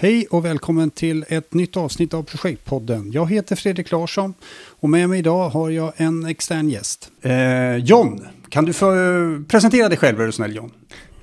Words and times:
Hej 0.00 0.26
och 0.30 0.44
välkommen 0.44 0.90
till 0.90 1.24
ett 1.28 1.54
nytt 1.54 1.76
avsnitt 1.76 2.14
av 2.14 2.22
Projektpodden. 2.22 3.12
Jag 3.12 3.30
heter 3.30 3.56
Fredrik 3.56 3.90
Larsson 3.90 4.34
och 4.80 4.90
med 4.90 5.08
mig 5.08 5.18
idag 5.18 5.48
har 5.48 5.70
jag 5.70 5.92
en 5.96 6.26
extern 6.26 6.70
gäst. 6.70 7.10
Eh, 7.22 7.76
John, 7.76 8.26
kan 8.48 8.64
du 8.64 8.72
få 8.72 8.86
presentera 9.48 9.88
dig 9.88 9.98
själv 9.98 10.20
är 10.20 10.26
du 10.26 10.32
snäll 10.32 10.56
John? 10.56 10.70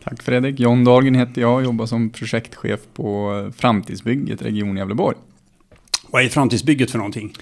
Tack 0.04 0.24
Fredrik. 0.24 0.60
John 0.60 0.84
Dahlgren 0.84 1.16
heter 1.16 1.42
jag 1.42 1.56
och 1.56 1.64
jobbar 1.64 1.86
som 1.86 2.10
projektchef 2.10 2.80
på 2.94 3.52
Framtidsbygget 3.58 4.42
Region 4.42 4.78
Gävleborg. 4.78 5.18
Vad 6.08 6.24
är 6.24 6.30
Framtidsbygget 6.30 6.92
för 6.92 6.98
någonting? 6.98 7.34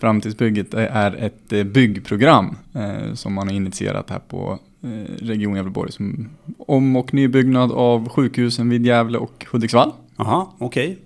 Framtidsbygget 0.00 0.74
är 0.74 1.16
ett 1.16 1.52
eh, 1.52 1.64
byggprogram 1.64 2.56
eh, 2.74 3.14
som 3.14 3.34
man 3.34 3.48
har 3.48 3.54
initierat 3.54 4.10
här 4.10 4.20
på 4.28 4.58
eh, 4.82 5.24
Region 5.24 5.56
Gävleborg 5.56 5.92
som 5.92 6.28
om 6.58 6.96
och 6.96 7.14
nybyggnad 7.14 7.72
av 7.72 8.08
sjukhusen 8.08 8.68
vid 8.68 8.86
Gävle 8.86 9.18
och 9.18 9.46
Hudiksvall. 9.50 9.92
Aha, 10.18 10.54
okej. 10.58 10.86
Okay. 10.86 10.96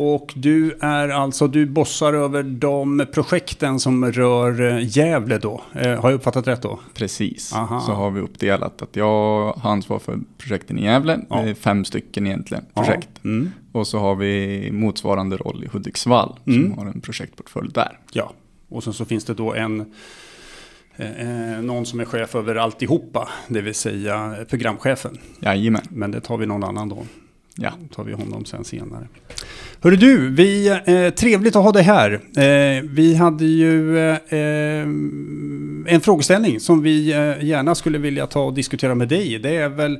Och 0.00 0.32
du 0.36 0.78
är 0.80 1.08
alltså, 1.08 1.48
du 1.48 1.66
bossar 1.66 2.12
över 2.12 2.42
de 2.42 3.06
projekten 3.12 3.80
som 3.80 4.12
rör 4.12 4.60
eh, 4.60 4.98
Gävle 4.98 5.38
då? 5.38 5.60
Eh, 5.72 6.00
har 6.00 6.10
jag 6.10 6.12
uppfattat 6.12 6.46
rätt 6.46 6.62
då? 6.62 6.80
Precis, 6.94 7.52
Aha. 7.54 7.80
så 7.80 7.92
har 7.92 8.10
vi 8.10 8.20
uppdelat 8.20 8.82
att 8.82 8.96
jag 8.96 9.52
har 9.56 9.70
ansvar 9.70 9.98
för 9.98 10.18
projekten 10.38 10.78
i 10.78 10.84
Gävle. 10.84 11.20
Ja. 11.30 11.42
Det 11.42 11.50
är 11.50 11.54
fem 11.54 11.84
stycken 11.84 12.26
egentligen 12.26 12.64
projekt. 12.74 13.08
Ja. 13.12 13.28
Mm. 13.28 13.50
Och 13.72 13.86
så 13.86 13.98
har 13.98 14.14
vi 14.14 14.70
motsvarande 14.72 15.36
roll 15.36 15.64
i 15.64 15.68
Hudiksvall 15.72 16.38
mm. 16.46 16.62
som 16.62 16.78
har 16.78 16.86
en 16.86 17.00
projektportfölj 17.00 17.72
där. 17.72 17.98
Ja, 18.12 18.32
och 18.68 18.84
sen 18.84 18.92
så 18.92 19.04
finns 19.04 19.24
det 19.24 19.34
då 19.34 19.54
en 19.54 19.80
eh, 20.96 21.54
eh, 21.56 21.62
någon 21.62 21.86
som 21.86 22.00
är 22.00 22.04
chef 22.04 22.34
över 22.34 22.54
alltihopa, 22.54 23.28
det 23.48 23.60
vill 23.60 23.74
säga 23.74 24.36
programchefen. 24.48 25.18
Jajamän. 25.40 25.82
Men 25.88 26.10
det 26.10 26.20
tar 26.20 26.36
vi 26.36 26.46
någon 26.46 26.64
annan 26.64 26.88
då. 26.88 27.02
Ja. 27.60 27.72
tar 27.94 28.04
vi 28.04 28.12
honom 28.12 28.44
sen 28.44 28.64
senare. 28.64 29.08
Hörru 29.80 29.96
du, 29.96 30.30
vi, 30.30 30.68
eh, 30.68 31.14
trevligt 31.14 31.56
att 31.56 31.62
ha 31.62 31.72
dig 31.72 31.82
här. 31.82 32.12
Eh, 32.12 32.82
vi 32.84 33.14
hade 33.14 33.44
ju 33.44 33.98
eh, 33.98 34.18
en 35.94 36.00
frågeställning 36.02 36.60
som 36.60 36.82
vi 36.82 37.12
eh, 37.12 37.44
gärna 37.44 37.74
skulle 37.74 37.98
vilja 37.98 38.26
ta 38.26 38.40
och 38.40 38.54
diskutera 38.54 38.94
med 38.94 39.08
dig. 39.08 39.38
Det 39.38 39.56
är 39.56 39.68
väl, 39.68 39.98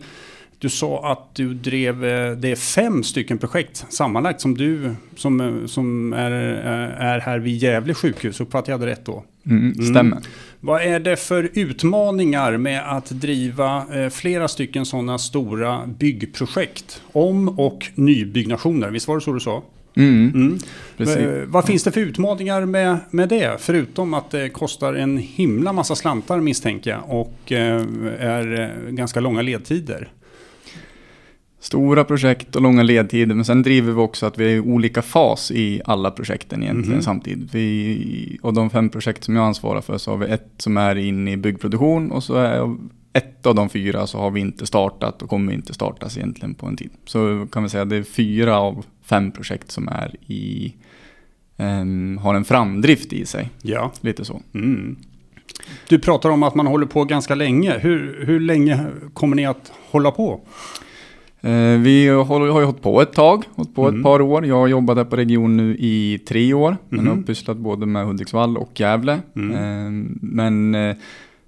du 0.59 0.69
sa 0.69 1.13
att 1.13 1.35
du 1.35 1.55
drev, 1.55 2.05
eh, 2.05 2.33
det 2.33 2.51
är 2.51 2.57
fem 2.57 3.03
stycken 3.05 3.39
projekt 3.39 3.87
sammanlagt 3.89 4.41
som 4.41 4.57
du, 4.57 4.95
som, 5.17 5.41
eh, 5.41 5.67
som 5.67 6.13
är, 6.13 6.31
är 6.31 7.19
här 7.21 7.39
vid 7.39 7.57
Gävle 7.57 7.95
sjukhus. 7.95 8.41
Uppfattade 8.41 8.73
jag 8.73 8.81
det 8.81 8.87
rätt 8.87 9.05
då? 9.05 9.25
Mm, 9.47 9.75
stämmer. 9.75 10.17
Mm. 10.17 10.23
Vad 10.61 10.83
är 10.83 11.01
det 11.01 11.17
för 11.17 11.51
utmaningar 11.55 12.57
med 12.57 12.97
att 12.97 13.11
driva 13.11 13.85
eh, 13.95 14.09
flera 14.09 14.49
stycken 14.49 14.87
sådana 14.87 15.19
stora 15.19 15.87
byggprojekt? 15.87 17.03
Om 17.13 17.49
och 17.49 17.87
nybyggnationer, 17.95 18.91
visst 18.91 19.09
var 19.09 19.15
det 19.15 19.21
så 19.21 19.33
du 19.33 19.41
sa? 19.41 19.63
Mm, 19.97 20.33
mm. 20.35 20.59
Eh, 20.99 21.45
vad 21.47 21.65
finns 21.65 21.85
det 21.85 21.93
för 21.93 22.01
utmaningar 22.01 22.65
med, 22.65 22.99
med 23.11 23.29
det? 23.29 23.57
Förutom 23.61 24.15
att 24.15 24.31
det 24.31 24.49
kostar 24.49 24.95
en 24.95 25.19
himla 25.19 25.73
massa 25.73 25.97
slantar 25.97 26.41
misstänker 26.41 26.91
jag 26.91 27.03
och 27.09 27.53
eh, 27.53 27.83
är 28.19 28.91
ganska 28.91 29.21
långa 29.21 29.43
ledtider. 29.43 30.09
Stora 31.61 32.05
projekt 32.05 32.57
och 32.57 32.63
långa 32.63 32.83
ledtider, 32.83 33.35
men 33.35 33.45
sen 33.45 33.63
driver 33.63 33.93
vi 33.93 34.01
också 34.01 34.27
att 34.27 34.39
vi 34.39 34.45
är 34.45 34.57
i 34.57 34.61
olika 34.61 35.03
fas 35.03 35.51
i 35.51 35.81
alla 35.85 36.11
projekten 36.11 36.63
egentligen 36.63 36.93
mm. 36.93 37.03
samtidigt. 37.03 37.55
Vi, 37.55 38.39
och 38.43 38.55
de 38.55 38.71
fem 38.71 38.89
projekt 38.89 39.25
som 39.25 39.37
jag 39.37 39.45
ansvarar 39.45 39.81
för 39.81 39.99
så 39.99 40.11
har 40.11 40.19
vi 40.19 40.27
ett 40.27 40.51
som 40.57 40.77
är 40.77 40.97
inne 40.97 41.33
i 41.33 41.37
byggproduktion 41.37 42.11
och 42.11 42.25
så 42.25 42.35
är 42.35 42.77
ett 43.13 43.47
av 43.47 43.55
de 43.55 43.69
fyra 43.69 44.07
så 44.07 44.19
har 44.19 44.31
vi 44.31 44.41
inte 44.41 44.67
startat 44.67 45.23
och 45.23 45.31
kommer 45.31 45.53
inte 45.53 45.75
startas 45.75 46.17
egentligen 46.17 46.55
på 46.55 46.67
en 46.67 46.77
tid. 46.77 46.91
Så 47.05 47.47
kan 47.53 47.63
vi 47.63 47.69
säga 47.69 47.83
att 47.83 47.91
det 47.91 47.97
är 47.97 48.03
fyra 48.03 48.59
av 48.59 48.85
fem 49.03 49.31
projekt 49.31 49.71
som 49.71 49.89
är 49.89 50.15
i, 50.27 50.75
um, 51.57 52.19
har 52.19 52.35
en 52.35 52.45
framdrift 52.45 53.13
i 53.13 53.27
sig. 53.27 53.51
Ja. 53.63 53.93
Lite 54.01 54.25
så. 54.25 54.43
Mm. 54.55 54.97
Du 55.89 55.99
pratar 55.99 56.31
om 56.31 56.43
att 56.43 56.55
man 56.55 56.67
håller 56.67 56.87
på 56.87 57.05
ganska 57.05 57.35
länge. 57.35 57.79
Hur, 57.79 58.25
hur 58.27 58.41
länge 58.41 58.87
kommer 59.15 59.37
ni 59.37 59.47
att 59.47 59.73
hålla 59.91 60.11
på? 60.11 60.41
Eh, 61.41 61.79
vi 61.81 62.09
har, 62.09 62.47
ju 62.47 62.51
hållit 62.51 62.83
på 62.83 63.03
ett 63.03 63.13
tag, 63.13 63.45
hållit 63.55 63.75
på 63.75 63.89
mm. 63.89 64.01
ett 64.01 64.05
par 64.05 64.21
år. 64.21 64.47
Jag 64.47 64.55
har 64.55 64.67
jobbat 64.67 64.97
här 64.97 65.05
på 65.05 65.17
region 65.17 65.57
nu 65.57 65.77
i 65.79 66.19
tre 66.29 66.55
år. 66.55 66.77
Men 66.89 67.01
mm. 67.01 67.19
har 67.19 67.25
pysslat 67.25 67.57
både 67.57 67.87
med 67.87 68.07
Hudiksvall 68.07 68.57
och 68.57 68.81
Gävle. 68.81 69.21
Mm. 69.37 69.55
Eh, 69.55 70.09
men 70.21 70.75
eh, 70.75 70.97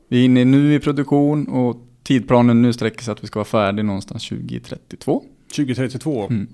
vi 0.08 0.20
är 0.20 0.24
inne 0.24 0.44
nu 0.44 0.74
i 0.74 0.80
produktion 0.80 1.48
och 1.48 1.76
tidplanen 2.02 2.62
nu 2.62 2.72
sträcker 2.72 3.04
sig 3.04 3.12
att 3.12 3.22
vi 3.22 3.26
ska 3.26 3.38
vara 3.38 3.44
färdiga 3.44 3.84
någonstans 3.84 4.28
2032. 4.28 5.22
2032? 5.56 6.26
Mm. 6.30 6.46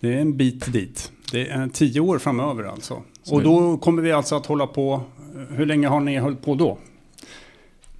Det 0.00 0.14
är 0.14 0.18
en 0.18 0.36
bit 0.36 0.72
dit. 0.72 1.12
Det 1.32 1.48
är 1.48 1.68
tio 1.68 2.00
år 2.00 2.18
framöver 2.18 2.64
alltså. 2.64 3.02
Så 3.22 3.34
och 3.34 3.42
då 3.42 3.76
kommer 3.76 4.02
vi 4.02 4.12
alltså 4.12 4.34
att 4.36 4.46
hålla 4.46 4.66
på, 4.66 5.00
hur 5.50 5.66
länge 5.66 5.88
har 5.88 6.00
ni 6.00 6.18
hållit 6.18 6.42
på 6.42 6.54
då? 6.54 6.78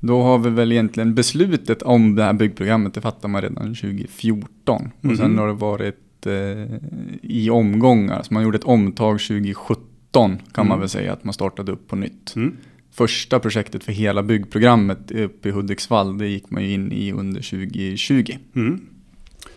Då 0.00 0.22
har 0.22 0.38
vi 0.38 0.50
väl 0.50 0.72
egentligen 0.72 1.14
beslutet 1.14 1.82
om 1.82 2.14
det 2.14 2.22
här 2.22 2.32
byggprogrammet, 2.32 2.94
det 2.94 3.00
fattar 3.00 3.28
man 3.28 3.42
redan 3.42 3.74
2014. 3.74 4.80
Mm 4.80 4.90
-hmm. 5.00 5.10
Och 5.10 5.16
sen 5.16 5.30
mhm. 5.30 5.38
har 5.38 5.46
det 5.46 5.52
varit 5.52 6.26
eh, 6.26 6.76
i 7.22 7.50
omgångar, 7.50 8.22
så 8.22 8.34
man 8.34 8.42
gjorde 8.42 8.56
ett 8.56 8.64
omtag 8.64 9.20
2017 9.20 9.92
kan 10.12 10.38
mm. 10.54 10.68
man 10.68 10.80
väl 10.80 10.88
säga 10.88 11.12
att 11.12 11.24
man 11.24 11.34
startade 11.34 11.72
upp 11.72 11.88
på 11.88 11.96
nytt. 11.96 12.36
Mm. 12.36 12.56
Första 12.92 13.40
projektet 13.40 13.84
för 13.84 13.92
hela 13.92 14.22
byggprogrammet 14.22 15.10
uppe 15.10 15.48
i 15.48 15.52
Hudiksvall, 15.52 16.18
det 16.18 16.28
gick 16.28 16.50
man 16.50 16.62
ju 16.62 16.72
in 16.72 16.92
i 16.92 17.12
under 17.12 17.40
2020. 17.40 18.36
Mm. 18.56 18.80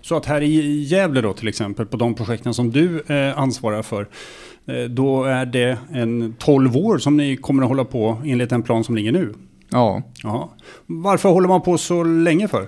Så 0.01 0.15
att 0.15 0.25
här 0.25 0.41
i 0.41 0.81
Gävle 0.81 1.21
då 1.21 1.33
till 1.33 1.47
exempel, 1.47 1.85
på 1.85 1.97
de 1.97 2.13
projekten 2.13 2.53
som 2.53 2.71
du 2.71 3.03
eh, 3.07 3.39
ansvarar 3.39 3.81
för, 3.81 4.07
eh, 4.65 4.83
då 4.89 5.23
är 5.23 5.45
det 5.45 5.77
en 5.91 6.35
12 6.37 6.77
år 6.77 6.97
som 6.97 7.17
ni 7.17 7.37
kommer 7.37 7.63
att 7.63 7.69
hålla 7.69 7.85
på 7.85 8.21
enligt 8.25 8.49
den 8.49 8.63
plan 8.63 8.83
som 8.83 8.95
ligger 8.95 9.11
nu? 9.11 9.33
Ja. 9.73 10.01
ja. 10.23 10.49
Varför 10.85 11.29
håller 11.29 11.47
man 11.47 11.61
på 11.61 11.77
så 11.77 12.03
länge 12.03 12.47
för? 12.47 12.67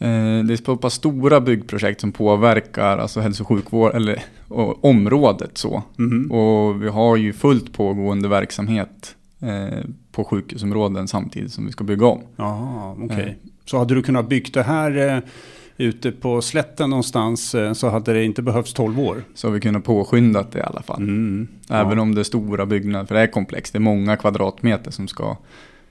Eh, 0.00 0.44
det 0.44 0.54
är 0.54 0.64
så 0.64 0.76
pass 0.76 0.94
stora 0.94 1.40
byggprojekt 1.40 2.00
som 2.00 2.12
påverkar 2.12 2.98
alltså 2.98 3.20
hälso 3.20 3.42
och 3.42 3.48
sjukvård, 3.48 3.94
eller 3.94 4.22
och, 4.48 4.84
området 4.84 5.58
så. 5.58 5.82
Mm. 5.98 6.32
Och 6.32 6.82
vi 6.82 6.88
har 6.88 7.16
ju 7.16 7.32
fullt 7.32 7.72
pågående 7.72 8.28
verksamhet 8.28 9.16
eh, 9.40 9.84
på 10.12 10.24
sjukhusområden 10.24 11.08
samtidigt 11.08 11.52
som 11.52 11.66
vi 11.66 11.72
ska 11.72 11.84
bygga 11.84 12.06
om. 12.06 12.22
Okej. 12.36 13.04
Okay. 13.04 13.28
Eh. 13.28 13.32
Så 13.64 13.78
hade 13.78 13.94
du 13.94 14.02
kunnat 14.02 14.28
bygga 14.28 14.50
det 14.52 14.62
här 14.62 15.16
eh, 15.16 15.22
ute 15.76 16.12
på 16.12 16.42
slätten 16.42 16.90
någonstans 16.90 17.54
så 17.74 17.88
hade 17.88 18.12
det 18.12 18.24
inte 18.24 18.42
behövts 18.42 18.72
12 18.72 19.00
år. 19.00 19.22
Så 19.34 19.48
har 19.48 19.52
vi 19.52 19.60
kunnat 19.60 19.84
påskynda 19.84 20.46
det 20.52 20.58
i 20.58 20.62
alla 20.62 20.82
fall. 20.82 21.02
Mm. 21.02 21.48
Även 21.70 21.96
ja. 21.96 22.02
om 22.02 22.14
det 22.14 22.20
är 22.20 22.24
stora 22.24 22.66
byggnader, 22.66 23.06
för 23.06 23.14
det 23.14 23.20
är 23.20 23.26
komplext. 23.26 23.72
Det 23.72 23.78
är 23.78 23.80
många 23.80 24.16
kvadratmeter 24.16 24.90
som 24.90 25.08
ska 25.08 25.36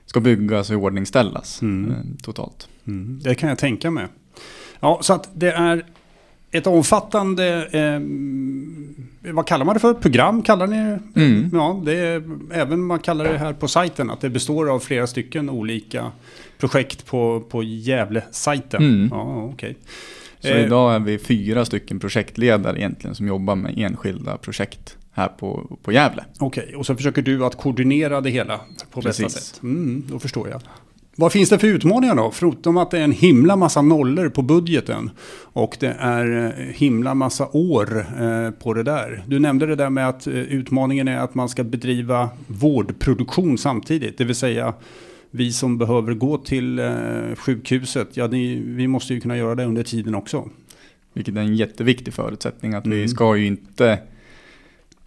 ska 0.08 0.20
byggas 0.20 0.70
och 0.70 0.74
iordningställas 0.74 1.62
mm. 1.62 1.90
Eh, 1.90 1.96
totalt. 2.22 2.68
Mm. 2.86 3.20
Det 3.22 3.34
kan 3.34 3.48
jag 3.48 3.58
tänka 3.58 3.90
mig. 3.90 4.06
Ja, 4.80 4.98
så 5.02 5.12
att 5.12 5.30
det 5.34 5.52
är 5.52 5.84
ett 6.50 6.66
omfattande, 6.66 7.68
eh, 7.72 9.32
vad 9.32 9.46
kallar 9.46 9.64
man 9.64 9.74
det 9.74 9.80
för? 9.80 9.94
Program 9.94 10.42
kallar 10.42 10.66
ni 10.66 10.76
det? 10.76 11.20
Mm. 11.20 11.50
Ja, 11.52 11.82
det 11.84 11.98
är, 11.98 12.22
även 12.52 12.84
man 12.84 12.98
kallar 12.98 13.24
det 13.24 13.38
här 13.38 13.52
på 13.52 13.68
sajten 13.68 14.10
att 14.10 14.20
det 14.20 14.30
består 14.30 14.70
av 14.70 14.80
flera 14.80 15.06
stycken 15.06 15.50
olika 15.50 16.12
projekt 16.58 17.06
på, 17.06 17.40
på 17.50 17.62
Gävle-sajten. 17.62 18.82
Mm. 18.82 19.08
Ja, 19.12 19.44
okay. 19.44 19.74
Så 20.40 20.48
eh, 20.48 20.64
idag 20.64 20.94
är 20.94 20.98
vi 20.98 21.18
fyra 21.18 21.64
stycken 21.64 22.00
projektledare 22.00 22.78
egentligen 22.78 23.14
som 23.14 23.26
jobbar 23.26 23.56
med 23.56 23.78
enskilda 23.78 24.36
projekt 24.36 24.97
här 25.18 25.28
på, 25.28 25.78
på 25.82 25.92
Gävle. 25.92 26.24
Okej, 26.38 26.62
okay, 26.64 26.74
och 26.74 26.86
så 26.86 26.94
försöker 26.94 27.22
du 27.22 27.44
att 27.44 27.56
koordinera 27.56 28.20
det 28.20 28.30
hela 28.30 28.60
på 28.90 29.02
Precis. 29.02 29.24
bästa 29.24 29.40
sätt. 29.40 29.62
Mm, 29.62 30.04
då 30.10 30.18
förstår 30.18 30.48
jag. 30.48 30.62
Vad 31.20 31.32
finns 31.32 31.48
det 31.48 31.58
för 31.58 31.66
utmaningar 31.66 32.14
då? 32.14 32.30
Förutom 32.30 32.76
att 32.76 32.90
det 32.90 32.98
är 32.98 33.02
en 33.04 33.12
himla 33.12 33.56
massa 33.56 33.82
nollor 33.82 34.28
på 34.28 34.42
budgeten 34.42 35.10
och 35.52 35.76
det 35.80 35.96
är 35.98 36.46
eh, 36.46 36.74
himla 36.74 37.14
massa 37.14 37.48
år 37.52 38.06
eh, 38.20 38.50
på 38.50 38.74
det 38.74 38.82
där. 38.82 39.24
Du 39.26 39.38
nämnde 39.38 39.66
det 39.66 39.76
där 39.76 39.90
med 39.90 40.08
att 40.08 40.26
eh, 40.26 40.34
utmaningen 40.34 41.08
är 41.08 41.18
att 41.18 41.34
man 41.34 41.48
ska 41.48 41.64
bedriva 41.64 42.30
vårdproduktion 42.46 43.58
samtidigt. 43.58 44.18
Det 44.18 44.24
vill 44.24 44.34
säga 44.34 44.74
vi 45.30 45.52
som 45.52 45.78
behöver 45.78 46.14
gå 46.14 46.38
till 46.38 46.80
sjukhuset, 47.36 48.08
ja 48.16 48.26
vi 48.26 48.88
måste 48.88 49.14
ju 49.14 49.20
kunna 49.20 49.36
göra 49.36 49.54
det 49.54 49.64
under 49.64 49.82
tiden 49.82 50.14
också. 50.14 50.48
Vilket 51.12 51.36
är 51.36 51.40
en 51.40 51.56
jätteviktig 51.56 52.14
förutsättning 52.14 52.74
att 52.74 52.86
mm. 52.86 52.98
vi 52.98 53.08
ska 53.08 53.36
ju 53.36 53.46
inte 53.46 53.98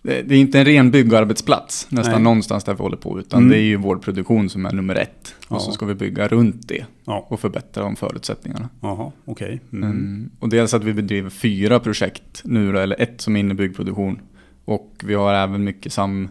det 0.01 0.31
är 0.31 0.33
inte 0.33 0.59
en 0.59 0.65
ren 0.65 0.91
byggarbetsplats 0.91 1.87
nästan 1.89 2.13
Nej. 2.13 2.23
någonstans 2.23 2.63
där 2.63 2.73
vi 2.73 2.81
håller 2.81 2.97
på. 2.97 3.19
Utan 3.19 3.39
mm. 3.39 3.49
det 3.49 3.57
är 3.57 3.63
ju 3.63 3.75
vår 3.75 3.95
produktion 3.95 4.49
som 4.49 4.65
är 4.65 4.71
nummer 4.71 4.95
ett. 4.95 5.35
Och 5.47 5.55
ja. 5.55 5.59
så 5.59 5.71
ska 5.71 5.85
vi 5.85 5.95
bygga 5.95 6.27
runt 6.27 6.67
det. 6.67 6.85
Ja. 7.05 7.27
Och 7.29 7.39
förbättra 7.39 7.83
de 7.83 7.95
förutsättningarna. 7.95 8.69
Jaha, 8.81 9.11
okej. 9.25 9.45
Okay. 9.45 9.79
Mm. 9.79 9.91
Mm. 9.91 10.29
Och 10.39 10.49
dels 10.49 10.73
att 10.73 10.83
vi 10.83 10.93
bedriver 10.93 11.29
fyra 11.29 11.79
projekt 11.79 12.41
nu 12.43 12.71
då, 12.71 12.79
eller 12.79 13.01
ett 13.01 13.21
som 13.21 13.35
är 13.35 13.39
inne 13.39 13.51
i 13.51 13.53
byggproduktion. 13.53 14.19
Och 14.65 14.95
vi 15.03 15.13
har 15.13 15.33
även 15.33 15.63
mycket 15.63 15.93
sam, 15.93 16.29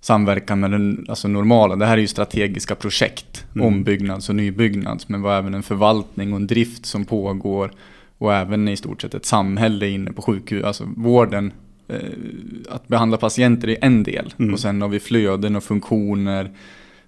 samverkan 0.00 0.60
med 0.60 0.70
den 0.70 1.06
alltså 1.08 1.28
normala. 1.28 1.76
Det 1.76 1.86
här 1.86 1.96
är 1.96 2.00
ju 2.00 2.06
strategiska 2.06 2.74
projekt. 2.74 3.46
Mm. 3.54 3.66
Ombyggnads 3.66 4.28
och 4.28 4.34
nybyggnads. 4.34 5.08
Men 5.08 5.22
vi 5.22 5.28
har 5.28 5.34
även 5.34 5.54
en 5.54 5.62
förvaltning 5.62 6.32
och 6.32 6.36
en 6.36 6.46
drift 6.46 6.86
som 6.86 7.04
pågår. 7.04 7.72
och 8.18 8.34
även 8.34 8.68
i 8.68 8.76
stort 8.76 9.02
sett 9.02 9.14
ett 9.14 9.26
samhälle 9.26 9.88
inne 9.88 10.12
på 10.12 10.22
sjukhus, 10.22 10.64
alltså 10.64 10.88
vården. 10.96 11.52
Eh, 11.90 12.74
att 12.74 12.88
behandla 12.88 13.16
patienter 13.16 13.68
är 13.68 13.78
en 13.80 14.02
del 14.02 14.34
mm. 14.38 14.54
och 14.54 14.60
sen 14.60 14.82
har 14.82 14.88
vi 14.88 15.00
flöden 15.00 15.56
och 15.56 15.64
funktioner, 15.64 16.50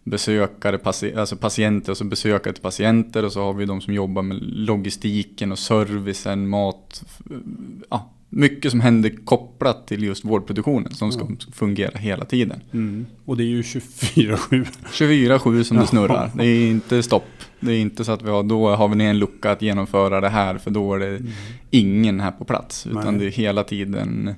besökare, 0.05 0.79
paci 0.79 1.15
alltså 1.15 1.37
patienter 1.37 1.93
och 1.93 1.97
så 1.97 2.05
besökare 2.05 2.55
till 2.55 2.63
patienter 2.63 3.25
och 3.25 3.33
så 3.33 3.43
har 3.43 3.53
vi 3.53 3.65
de 3.65 3.81
som 3.81 3.95
jobbar 3.95 4.23
med 4.23 4.39
logistiken 4.43 5.53
och 5.53 5.59
servicen, 5.59 6.49
mat, 6.49 7.05
ja, 7.91 8.13
mycket 8.35 8.71
som 8.71 8.81
händer 8.81 9.25
kopplat 9.25 9.87
till 9.87 10.03
just 10.03 10.25
vårdproduktionen 10.25 10.95
som 10.95 11.13
ska 11.13 11.27
fungera 11.53 11.99
hela 11.99 12.25
tiden. 12.25 12.61
Mm. 12.73 13.07
Och 13.25 13.37
det 13.37 13.43
är 13.43 13.47
ju 13.47 13.63
24-7. 13.63 14.67
24-7 14.93 15.63
som 15.63 15.77
det 15.77 15.87
snurrar. 15.87 16.31
Det 16.35 16.45
är 16.45 16.71
inte 16.71 17.03
stopp. 17.03 17.29
Det 17.61 17.73
är 17.73 17.79
inte 17.79 18.05
så 18.05 18.13
att 18.13 18.23
vi 18.23 18.31
har, 18.31 18.43
då 18.43 18.77
har 18.77 18.89
vi 18.89 19.05
en 19.05 19.19
lucka 19.19 19.51
att 19.51 19.63
genomföra 19.63 20.21
det 20.21 20.29
här 20.29 20.59
för 20.59 20.71
då 20.71 20.95
är 20.95 20.99
det 20.99 21.07
mm. 21.07 21.33
ingen 21.71 22.21
här 22.21 22.31
på 22.31 22.45
plats. 22.45 22.87
Utan 22.87 23.05
Nej. 23.05 23.19
det 23.19 23.27
är 23.27 23.31
hela 23.31 23.65
tiden 23.65 24.35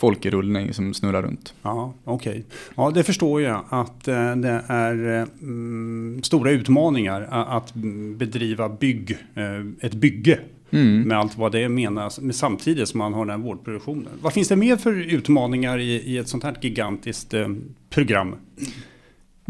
folk 0.00 0.26
i 0.26 0.30
rullning 0.30 0.74
som 0.74 0.94
snurrar 0.94 1.22
runt. 1.22 1.54
Ja, 1.62 1.94
okej. 2.04 2.30
Okay. 2.30 2.42
Ja, 2.76 2.90
det 2.90 3.04
förstår 3.04 3.42
jag 3.42 3.64
att 3.68 4.08
eh, 4.08 4.36
det 4.36 4.64
är 4.66 5.26
mm, 5.42 6.20
stora 6.22 6.50
utmaningar 6.50 7.28
att 7.30 7.74
bedriva 8.16 8.68
bygg, 8.68 9.18
eh, 9.34 9.86
ett 9.86 9.94
bygge 9.94 10.38
Mm. 10.72 11.02
Med 11.02 11.18
allt 11.18 11.38
vad 11.38 11.52
det 11.52 11.68
menas, 11.68 12.20
men 12.20 12.32
samtidigt 12.32 12.88
som 12.88 12.98
man 12.98 13.14
har 13.14 13.26
den 13.26 13.40
här 13.40 13.46
vårdproduktionen. 13.46 14.08
Vad 14.22 14.32
finns 14.32 14.48
det 14.48 14.56
mer 14.56 14.76
för 14.76 14.92
utmaningar 14.92 15.78
i, 15.78 15.92
i 15.92 16.18
ett 16.18 16.28
sånt 16.28 16.44
här 16.44 16.56
gigantiskt 16.60 17.34
eh, 17.34 17.48
program? 17.90 18.34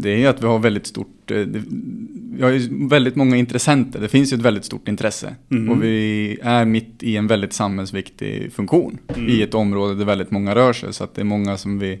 Det 0.01 0.23
är 0.23 0.29
att 0.29 0.43
vi 0.43 0.47
har 0.47 0.59
väldigt 0.59 0.87
stort, 0.87 1.31
eh, 1.31 1.37
vi 2.33 2.41
har 2.41 2.49
ju 2.49 2.87
väldigt 2.87 3.15
många 3.15 3.37
intressenter. 3.37 3.99
Det 3.99 4.07
finns 4.07 4.33
ju 4.33 4.35
ett 4.35 4.41
väldigt 4.41 4.65
stort 4.65 4.87
intresse. 4.87 5.35
Mm. 5.51 5.69
Och 5.69 5.83
vi 5.83 6.37
är 6.43 6.65
mitt 6.65 7.03
i 7.03 7.17
en 7.17 7.27
väldigt 7.27 7.53
samhällsviktig 7.53 8.53
funktion. 8.53 8.97
Mm. 9.15 9.29
I 9.29 9.41
ett 9.41 9.53
område 9.53 9.95
där 9.95 10.05
väldigt 10.05 10.31
många 10.31 10.55
rör 10.55 10.73
sig. 10.73 10.93
Så 10.93 11.03
att 11.03 11.15
det 11.15 11.21
är 11.21 11.25
många 11.25 11.57
som 11.57 11.79
vi 11.79 11.99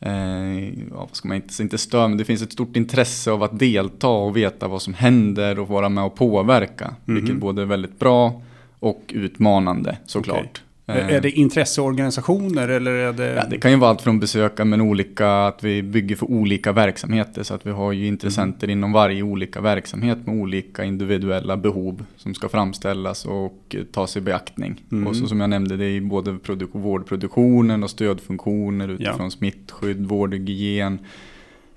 eh, 0.00 0.68
ja, 0.68 0.96
vad 0.98 1.16
ska 1.16 1.28
man 1.28 1.36
inte, 1.36 1.62
inte 1.62 1.78
stör, 1.78 2.08
men 2.08 2.18
det 2.18 2.24
finns 2.24 2.42
ett 2.42 2.52
stort 2.52 2.76
intresse 2.76 3.30
av 3.30 3.42
att 3.42 3.58
delta 3.58 4.08
och 4.08 4.36
veta 4.36 4.68
vad 4.68 4.82
som 4.82 4.94
händer 4.94 5.58
och 5.58 5.68
vara 5.68 5.88
med 5.88 6.04
och 6.04 6.14
påverka. 6.14 6.94
Mm. 7.08 7.20
Vilket 7.20 7.40
både 7.40 7.62
är 7.62 7.66
väldigt 7.66 7.98
bra 7.98 8.42
och 8.78 9.02
utmanande 9.14 9.98
såklart. 10.06 10.38
Okay. 10.38 10.62
Är 10.86 11.20
det 11.20 11.30
intresseorganisationer 11.30 12.68
eller 12.68 12.90
är 12.90 13.12
det? 13.12 13.34
Ja, 13.34 13.44
det 13.50 13.58
kan 13.58 13.70
ju 13.70 13.76
vara 13.76 13.90
allt 13.90 14.02
från 14.02 14.20
besöka 14.20 14.64
men 14.64 14.80
olika, 14.80 15.46
att 15.46 15.64
vi 15.64 15.82
bygger 15.82 16.16
för 16.16 16.30
olika 16.30 16.72
verksamheter. 16.72 17.42
Så 17.42 17.54
att 17.54 17.66
vi 17.66 17.70
har 17.70 17.92
ju 17.92 18.06
intressenter 18.06 18.66
mm. 18.66 18.78
inom 18.78 18.92
varje 18.92 19.22
olika 19.22 19.60
verksamhet 19.60 20.26
med 20.26 20.36
olika 20.36 20.84
individuella 20.84 21.56
behov 21.56 22.04
som 22.16 22.34
ska 22.34 22.48
framställas 22.48 23.24
och 23.24 23.76
tas 23.92 24.16
i 24.16 24.20
beaktning. 24.20 24.84
Mm. 24.92 25.06
Och 25.06 25.16
så 25.16 25.26
som 25.26 25.40
jag 25.40 25.50
nämnde, 25.50 25.76
det 25.76 25.86
är 25.86 26.00
både 26.00 26.38
vårdproduktionen 26.72 27.82
och 27.82 27.90
stödfunktioner 27.90 28.88
utifrån 28.88 29.24
ja. 29.24 29.30
smittskydd, 29.30 30.06
vård 30.06 30.34
och 30.34 30.38
hygien. 30.38 30.98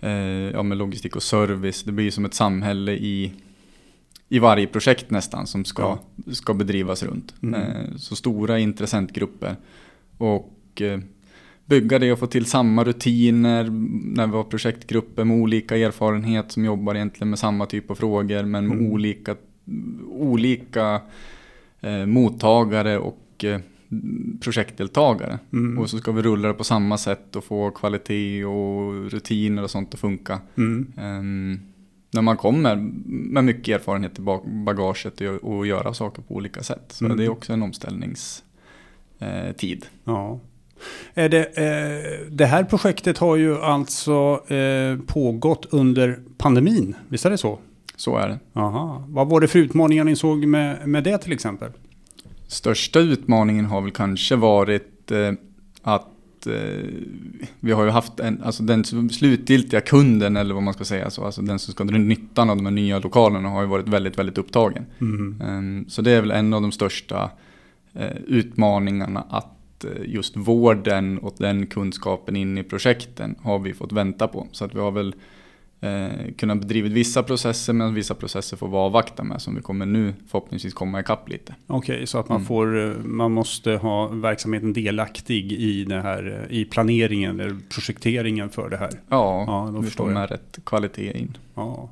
Eh, 0.01 0.11
ja, 0.53 0.63
med 0.63 0.77
logistik 0.77 1.15
och 1.15 1.23
service. 1.23 1.83
Det 1.83 1.91
blir 1.91 2.11
som 2.11 2.25
ett 2.25 2.33
samhälle 2.33 2.91
i 2.91 3.31
i 4.29 4.39
varje 4.39 4.67
projekt 4.67 5.11
nästan 5.11 5.47
som 5.47 5.65
ska, 5.65 5.81
ja. 5.81 6.33
ska 6.33 6.53
bedrivas 6.53 7.03
runt. 7.03 7.33
Mm. 7.43 7.61
Eh, 7.61 7.95
så 7.97 8.15
stora 8.15 8.59
intressentgrupper. 8.59 9.55
Och 10.17 10.81
eh, 10.81 10.99
bygga 11.65 11.99
det 11.99 12.11
och 12.11 12.19
få 12.19 12.27
till 12.27 12.45
samma 12.45 12.83
rutiner 12.83 13.63
när 14.15 14.27
vi 14.27 14.33
har 14.33 14.43
projektgrupper 14.43 15.23
med 15.23 15.37
olika 15.37 15.77
erfarenhet 15.77 16.51
som 16.51 16.65
jobbar 16.65 16.95
egentligen 16.95 17.29
med 17.29 17.39
samma 17.39 17.65
typ 17.65 17.91
av 17.91 17.95
frågor 17.95 18.43
men 18.43 18.67
med 18.67 18.77
mm. 18.77 18.91
olika, 18.91 19.35
olika 20.09 21.01
eh, 21.81 22.05
mottagare 22.05 22.97
och 22.97 23.43
eh, 23.43 23.59
projektdeltagare. 24.39 25.39
Mm. 25.53 25.77
Och 25.77 25.89
så 25.89 25.97
ska 25.97 26.11
vi 26.11 26.21
rulla 26.21 26.47
det 26.47 26.53
på 26.53 26.63
samma 26.63 26.97
sätt 26.97 27.35
och 27.35 27.43
få 27.43 27.71
kvalitet 27.71 28.45
och 28.45 29.11
rutiner 29.11 29.63
och 29.63 29.71
sånt 29.71 29.93
att 29.93 29.99
funka. 29.99 30.39
Um, 30.55 31.59
när 32.15 32.21
man 32.21 32.37
kommer 32.37 32.75
med 33.05 33.43
mycket 33.43 33.79
erfarenhet 33.79 34.19
i 34.19 34.21
bagaget 34.65 35.21
och 35.41 35.67
göra 35.67 35.93
saker 35.93 36.21
på 36.21 36.35
olika 36.35 36.63
sätt. 36.63 36.83
Så 36.87 37.05
mm. 37.05 37.17
det 37.17 37.25
är 37.25 37.29
också 37.29 37.53
en 37.53 37.63
omställningstid. 37.63 38.43
Eh, 39.19 39.89
ja. 40.03 40.39
Är 41.13 41.29
det, 41.29 41.43
eh, 41.43 42.27
det 42.31 42.45
här 42.45 42.63
projektet 42.63 43.17
har 43.17 43.35
ju 43.35 43.57
alltså 43.57 44.43
eh, 44.53 44.97
pågått 45.07 45.65
under 45.69 46.19
pandemin, 46.37 46.95
visst 47.07 47.25
är 47.25 47.29
det 47.29 47.37
så? 47.37 47.59
Så 47.95 48.17
är 48.17 48.27
det. 48.27 48.39
Aha. 48.53 49.03
Vad 49.07 49.27
var 49.27 49.41
det 49.41 49.47
för 49.47 49.59
utmaningar 49.59 50.03
ni 50.03 50.15
såg 50.15 50.45
med, 50.45 50.87
med 50.87 51.03
det 51.03 51.17
till 51.17 51.33
exempel? 51.33 51.71
Största 52.47 52.99
utmaningen 52.99 53.65
har 53.65 53.81
väl 53.81 53.91
kanske 53.91 54.35
varit 54.35 55.11
eh, 55.11 55.31
att 55.81 56.07
eh, 56.47 56.85
vi 57.59 57.71
har 57.71 57.83
ju 57.83 57.89
haft 57.89 58.19
en, 58.19 58.43
alltså 58.43 58.63
den 58.63 59.09
slutgiltiga 59.09 59.81
kunden 59.81 60.37
eller 60.37 60.53
vad 60.53 60.63
man 60.63 60.73
ska 60.73 60.85
säga, 60.85 61.09
så, 61.09 61.25
alltså 61.25 61.41
den 61.41 61.59
som 61.59 61.73
ska 61.73 61.83
dra 61.83 61.97
nyttan 61.97 62.49
av 62.49 62.57
de 62.57 62.65
här 62.65 62.73
nya 62.73 62.99
lokalerna 62.99 63.49
har 63.49 63.61
ju 63.61 63.67
varit 63.67 63.87
väldigt, 63.87 64.19
väldigt 64.19 64.37
upptagen. 64.37 64.85
Mm. 65.01 65.41
Um, 65.41 65.85
så 65.89 66.01
det 66.01 66.11
är 66.11 66.21
väl 66.21 66.31
en 66.31 66.53
av 66.53 66.61
de 66.61 66.71
största 66.71 67.29
uh, 67.95 68.17
utmaningarna 68.27 69.25
att 69.29 69.85
uh, 69.85 70.09
just 70.09 70.37
vården 70.37 71.17
och 71.17 71.35
den 71.37 71.67
kunskapen 71.67 72.35
in 72.35 72.57
i 72.57 72.63
projekten 72.63 73.35
har 73.41 73.59
vi 73.59 73.73
fått 73.73 73.91
vänta 73.91 74.27
på. 74.27 74.47
Så 74.51 74.65
att 74.65 74.75
vi 74.75 74.79
har 74.79 74.91
väl 74.91 75.15
eh, 75.81 76.33
kunnat 76.37 76.59
bedriva 76.59 76.89
vissa 76.89 77.23
processer 77.23 77.73
men 77.73 77.93
vissa 77.93 78.15
processer 78.15 78.57
får 78.57 78.67
vi 78.67 78.75
avvakta 78.75 79.23
med 79.23 79.41
som 79.41 79.55
vi 79.55 79.61
kommer 79.61 79.85
nu 79.85 80.13
förhoppningsvis 80.27 80.73
komma 80.73 80.99
ikapp 80.99 81.29
lite. 81.29 81.55
Okej, 81.67 81.95
okay, 81.95 82.05
så 82.05 82.19
att 82.19 82.29
man, 82.29 82.37
mm. 82.37 82.47
får, 82.47 82.83
eh, 82.83 82.97
man 83.03 83.31
måste 83.31 83.71
ha 83.71 84.07
verksamheten 84.07 84.73
delaktig 84.73 85.51
i, 85.51 85.83
det 85.83 86.01
här, 86.01 86.47
i 86.49 86.65
planeringen 86.65 87.39
eller 87.39 87.57
projekteringen 87.69 88.49
för 88.49 88.69
det 88.69 88.77
här? 88.77 88.91
Ja, 89.09 89.43
ja 89.47 89.71
då 89.73 89.79
vi 89.79 89.89
får 89.89 90.05
med 90.05 90.29
rätt 90.29 90.59
kvalitet 90.65 91.17
in. 91.17 91.37
Ja. 91.55 91.89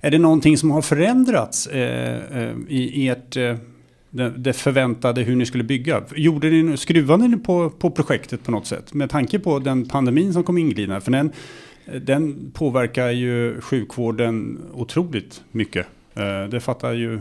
Är 0.00 0.10
det 0.10 0.18
någonting 0.18 0.58
som 0.58 0.70
har 0.70 0.82
förändrats 0.82 1.66
eh, 1.66 2.42
eh 2.42 2.56
i 2.68 3.08
ert 3.08 3.36
eh, 3.36 3.56
det 4.36 4.52
förväntade 4.52 5.22
hur 5.22 5.36
ni 5.36 5.46
skulle 5.46 5.64
bygga. 5.64 6.02
Gjorde 6.16 6.50
ni, 6.50 6.76
skruvade 6.76 7.28
ni 7.28 7.36
på, 7.36 7.70
på 7.70 7.90
projektet 7.90 8.44
på 8.44 8.50
något 8.50 8.66
sätt? 8.66 8.94
Med 8.94 9.10
tanke 9.10 9.38
på 9.38 9.58
den 9.58 9.88
pandemin 9.88 10.32
som 10.32 10.44
kom 10.44 10.58
inglidande. 10.58 11.00
För 11.00 11.10
den, 11.10 11.32
den 11.86 12.50
påverkar 12.54 13.10
ju 13.10 13.60
sjukvården 13.60 14.58
otroligt 14.72 15.42
mycket. 15.50 15.86
Eh, 16.14 16.48
det 16.50 16.60
fattar 16.60 16.92
ju 16.92 17.18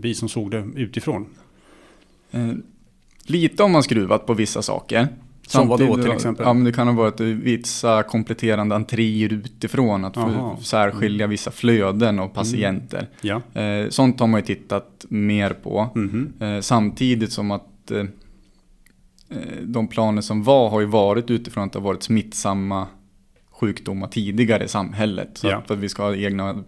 vi 0.00 0.14
som 0.14 0.28
såg 0.28 0.50
det 0.50 0.68
utifrån. 0.76 1.26
Eh, 2.30 2.52
lite 3.26 3.62
har 3.62 3.68
man 3.68 3.82
skruvat 3.82 4.26
på 4.26 4.34
vissa 4.34 4.62
saker. 4.62 5.08
Som 5.46 5.68
vad 5.68 5.80
då 5.80 5.96
till 5.96 6.12
exempel? 6.12 6.46
Ja, 6.46 6.52
men 6.52 6.64
det 6.64 6.72
kan 6.72 6.88
ha 6.88 6.94
varit 6.94 7.20
vissa 7.20 8.02
kompletterande 8.02 8.74
entréer 8.74 9.32
utifrån. 9.32 10.04
Att 10.04 10.16
Aha. 10.16 10.58
särskilja 10.62 11.26
vissa 11.26 11.50
flöden 11.50 12.18
av 12.18 12.28
patienter. 12.28 12.98
Mm. 12.98 13.42
Ja. 13.54 13.62
Eh, 13.62 13.88
sånt 13.88 14.20
har 14.20 14.26
man 14.26 14.40
ju 14.40 14.46
tittat 14.46 15.06
mer 15.08 15.50
på. 15.50 15.88
Mm. 15.94 16.62
Samtidigt 16.62 17.32
som 17.32 17.50
att 17.50 17.92
de 19.62 19.88
planer 19.88 20.22
som 20.22 20.42
var 20.42 20.68
har 20.70 20.80
ju 20.80 20.86
varit 20.86 21.30
utifrån 21.30 21.64
att 21.64 21.72
det 21.72 21.78
har 21.78 21.84
varit 21.84 22.02
smittsamma 22.02 22.86
sjukdomar 23.62 24.08
tidigare 24.08 24.64
i 24.64 24.68
samhället. 24.68 25.30
Så 25.34 25.46
ja. 25.46 25.56
att, 25.56 25.70
att 25.70 25.78
vi 25.78 25.88
ska 25.88 26.02
ha 26.02 26.16
egna 26.16 26.64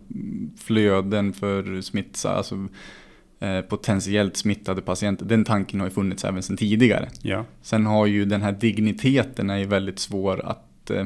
flöden 0.56 1.32
för 1.32 1.80
smitta, 1.80 2.30
alltså 2.30 2.68
eh, 3.40 3.60
potentiellt 3.60 4.36
smittade 4.36 4.82
patienter. 4.82 5.26
Den 5.26 5.44
tanken 5.44 5.80
har 5.80 5.86
ju 5.86 5.94
funnits 5.94 6.24
även 6.24 6.42
sedan 6.42 6.56
tidigare. 6.56 7.08
Ja. 7.22 7.44
Sen 7.62 7.86
har 7.86 8.06
ju 8.06 8.24
den 8.24 8.42
här 8.42 8.52
digniteten 8.52 9.50
är 9.50 9.56
ju 9.56 9.64
väldigt 9.64 9.98
svår 9.98 10.40
att 10.44 10.90
eh, 10.90 11.04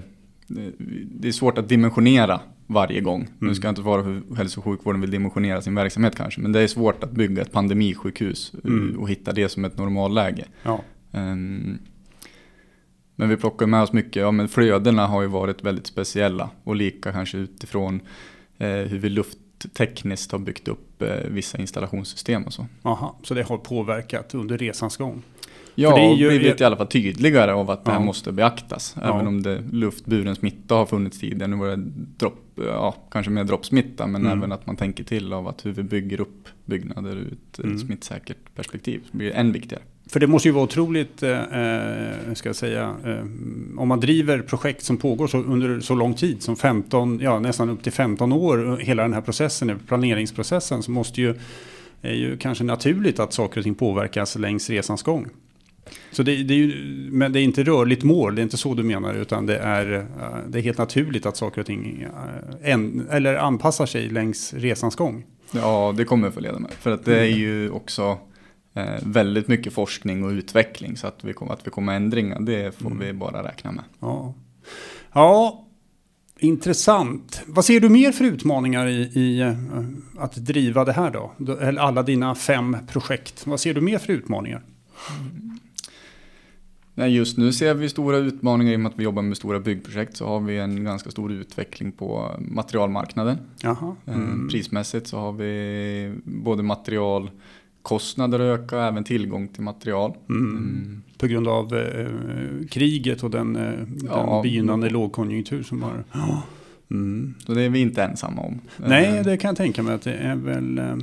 det 1.04 1.28
är 1.28 1.32
svårt 1.32 1.58
att 1.58 1.68
dimensionera 1.68 2.40
varje 2.66 3.00
gång. 3.00 3.20
Mm. 3.20 3.34
Nu 3.38 3.54
ska 3.54 3.66
jag 3.66 3.72
inte 3.72 3.82
vara 3.82 4.02
hur 4.02 4.22
hälso 4.36 4.60
och 4.60 4.64
sjukvården 4.64 5.00
vill 5.00 5.10
dimensionera 5.10 5.60
sin 5.60 5.74
verksamhet 5.74 6.16
kanske. 6.16 6.40
Men 6.40 6.52
det 6.52 6.60
är 6.60 6.66
svårt 6.66 7.04
att 7.04 7.12
bygga 7.12 7.42
ett 7.42 7.52
pandemisjukhus 7.52 8.52
mm. 8.64 8.98
och 8.98 9.08
hitta 9.08 9.32
det 9.32 9.48
som 9.48 9.64
ett 9.64 9.78
normalläge. 9.78 10.44
Ja. 10.62 10.84
Um, 11.12 11.78
men 13.18 13.28
vi 13.28 13.36
plockar 13.36 13.66
med 13.66 13.82
oss 13.82 13.92
mycket, 13.92 14.16
ja 14.16 14.30
men 14.30 14.48
flödena 14.48 15.06
har 15.06 15.22
ju 15.22 15.28
varit 15.28 15.64
väldigt 15.64 15.86
speciella 15.86 16.50
och 16.64 16.76
lika 16.76 17.12
kanske 17.12 17.38
utifrån 17.38 18.00
eh, 18.58 18.68
hur 18.68 18.98
vi 18.98 19.08
lufttekniskt 19.08 20.32
har 20.32 20.38
byggt 20.38 20.68
upp 20.68 21.02
eh, 21.02 21.08
vissa 21.28 21.58
installationssystem 21.58 22.42
och 22.44 22.52
så. 22.52 22.66
Aha, 22.82 23.16
så 23.22 23.34
det 23.34 23.42
har 23.42 23.58
påverkat 23.58 24.34
under 24.34 24.58
resans 24.58 24.96
gång? 24.96 25.22
Ja, 25.74 25.94
det 25.94 26.00
är 26.00 26.14
ju, 26.14 26.28
blivit 26.28 26.60
i 26.60 26.64
alla 26.64 26.76
fall 26.76 26.86
tydligare 26.86 27.52
av 27.52 27.70
att 27.70 27.80
ja. 27.84 27.90
det 27.90 27.98
här 27.98 28.04
måste 28.04 28.32
beaktas. 28.32 28.96
Ja. 29.00 29.14
Även 29.14 29.26
om 29.26 29.42
det 29.42 29.62
luftburen 29.72 30.36
smitta 30.36 30.74
har 30.74 30.86
funnits 30.86 31.18
tidigare. 31.18 31.46
Nu 31.46 31.56
var 31.56 31.68
det 31.68 31.76
dropp, 32.18 32.60
ja, 32.66 32.94
kanske 33.10 33.30
mer 33.30 33.44
droppsmitta 33.44 34.06
men 34.06 34.20
mm. 34.20 34.38
även 34.38 34.52
att 34.52 34.66
man 34.66 34.76
tänker 34.76 35.04
till 35.04 35.32
av 35.32 35.48
att 35.48 35.66
hur 35.66 35.72
vi 35.72 35.82
bygger 35.82 36.20
upp 36.20 36.48
byggnader 36.64 37.16
ur 37.16 37.32
ett 37.32 37.58
mm. 37.58 37.78
smittsäkert 37.78 38.54
perspektiv. 38.54 39.02
Blir 39.10 39.32
än 39.32 39.52
viktigare. 39.52 39.82
För 40.08 40.20
det 40.20 40.26
måste 40.26 40.48
ju 40.48 40.52
vara 40.52 40.64
otroligt, 40.64 41.22
eh, 41.22 41.30
eh, 41.30 42.34
ska 42.34 42.48
jag 42.48 42.56
säga, 42.56 42.96
eh, 43.04 43.20
om 43.80 43.88
man 43.88 44.00
driver 44.00 44.42
projekt 44.42 44.84
som 44.84 44.96
pågår 44.96 45.26
så, 45.26 45.38
under 45.38 45.80
så 45.80 45.94
lång 45.94 46.14
tid 46.14 46.42
som 46.42 46.56
15, 46.56 47.20
ja 47.22 47.38
nästan 47.38 47.70
upp 47.70 47.82
till 47.82 47.92
15 47.92 48.32
år, 48.32 48.68
eh, 48.68 48.76
hela 48.76 49.02
den 49.02 49.12
här 49.12 49.20
processen, 49.20 49.78
planeringsprocessen, 49.86 50.82
så 50.82 50.90
måste 50.90 51.20
ju 51.20 51.34
är 52.02 52.14
ju 52.14 52.36
kanske 52.36 52.64
naturligt 52.64 53.18
att 53.18 53.32
saker 53.32 53.60
och 53.60 53.64
ting 53.64 53.74
påverkas 53.74 54.36
längs 54.36 54.70
resans 54.70 55.02
gång. 55.02 55.26
Så 56.10 56.22
det, 56.22 56.42
det, 56.42 56.54
är 56.54 56.58
ju, 56.58 56.74
men 57.12 57.32
det 57.32 57.40
är 57.40 57.42
inte 57.42 57.62
rörligt 57.62 58.02
mål, 58.02 58.34
det 58.34 58.40
är 58.40 58.42
inte 58.42 58.56
så 58.56 58.74
du 58.74 58.82
menar, 58.82 59.14
utan 59.14 59.46
det 59.46 59.58
är, 59.58 59.92
eh, 59.94 60.02
det 60.48 60.58
är 60.58 60.62
helt 60.62 60.78
naturligt 60.78 61.26
att 61.26 61.36
saker 61.36 61.60
och 61.60 61.66
ting 61.66 62.06
en, 62.62 63.08
eller 63.10 63.34
anpassar 63.34 63.86
sig 63.86 64.08
längs 64.08 64.54
resans 64.54 64.96
gång. 64.96 65.24
Ja, 65.50 65.94
det 65.96 66.04
kommer 66.04 66.30
förleda 66.30 66.58
mig. 66.58 66.70
För 66.80 66.90
att 66.90 67.04
det 67.04 67.18
är 67.18 67.36
ju 67.36 67.70
också 67.70 68.18
väldigt 69.02 69.48
mycket 69.48 69.72
forskning 69.72 70.24
och 70.24 70.30
utveckling. 70.30 70.96
Så 70.96 71.06
att 71.06 71.24
vi 71.24 71.32
kommer, 71.32 71.52
att 71.52 71.66
vi 71.66 71.70
kommer 71.70 71.94
ändringar, 71.94 72.40
det 72.40 72.78
får 72.78 72.90
mm. 72.90 72.98
vi 72.98 73.12
bara 73.12 73.48
räkna 73.48 73.72
med. 73.72 73.84
Ja. 74.00 74.34
ja, 75.12 75.64
intressant. 76.38 77.42
Vad 77.46 77.64
ser 77.64 77.80
du 77.80 77.88
mer 77.88 78.12
för 78.12 78.24
utmaningar 78.24 78.86
i, 78.86 79.10
i 79.14 79.42
uh, 79.42 79.84
att 80.18 80.34
driva 80.34 80.84
det 80.84 80.92
här 80.92 81.10
då? 81.10 81.54
Eller 81.60 81.80
alla 81.80 82.02
dina 82.02 82.34
fem 82.34 82.76
projekt. 82.88 83.46
Vad 83.46 83.60
ser 83.60 83.74
du 83.74 83.80
mer 83.80 83.98
för 83.98 84.12
utmaningar? 84.12 84.62
Mm. 85.20 85.48
Nej, 86.98 87.16
just 87.16 87.38
nu 87.38 87.52
ser 87.52 87.74
vi 87.74 87.88
stora 87.88 88.16
utmaningar 88.16 88.72
i 88.72 88.76
och 88.76 88.80
med 88.80 88.90
att 88.90 88.98
vi 88.98 89.04
jobbar 89.04 89.22
med 89.22 89.36
stora 89.36 89.60
byggprojekt 89.60 90.16
så 90.16 90.26
har 90.26 90.40
vi 90.40 90.58
en 90.58 90.84
ganska 90.84 91.10
stor 91.10 91.32
utveckling 91.32 91.92
på 91.92 92.36
materialmarknaden. 92.38 93.38
Eh, 93.64 94.14
mm. 94.14 94.48
Prismässigt 94.48 95.06
så 95.06 95.18
har 95.18 95.32
vi 95.32 96.14
både 96.24 96.62
materialkostnader 97.82 98.40
öka 98.40 98.76
och 98.76 98.82
även 98.82 99.04
tillgång 99.04 99.48
till 99.48 99.62
material. 99.62 100.14
Mm. 100.28 100.56
Mm. 100.56 101.02
På 101.18 101.26
grund 101.26 101.48
av 101.48 101.76
eh, 101.76 102.66
kriget 102.70 103.22
och 103.22 103.30
den, 103.30 103.56
eh, 103.56 103.86
den 103.86 104.42
begynnande 104.42 104.90
lågkonjunktur 104.90 105.62
som 105.62 105.82
har... 105.82 106.04
Ja. 106.12 106.42
Mm. 106.90 107.34
Så 107.46 107.54
det 107.54 107.62
är 107.62 107.68
vi 107.68 107.80
inte 107.80 108.02
ensamma 108.02 108.42
om. 108.42 108.60
Nej, 108.76 109.18
eh. 109.18 109.24
det 109.24 109.36
kan 109.36 109.48
jag 109.48 109.56
tänka 109.56 109.82
mig 109.82 109.94
att 109.94 110.02
det 110.02 110.14
är 110.14 110.36
väl... 110.36 110.78
Eh, 110.78 110.96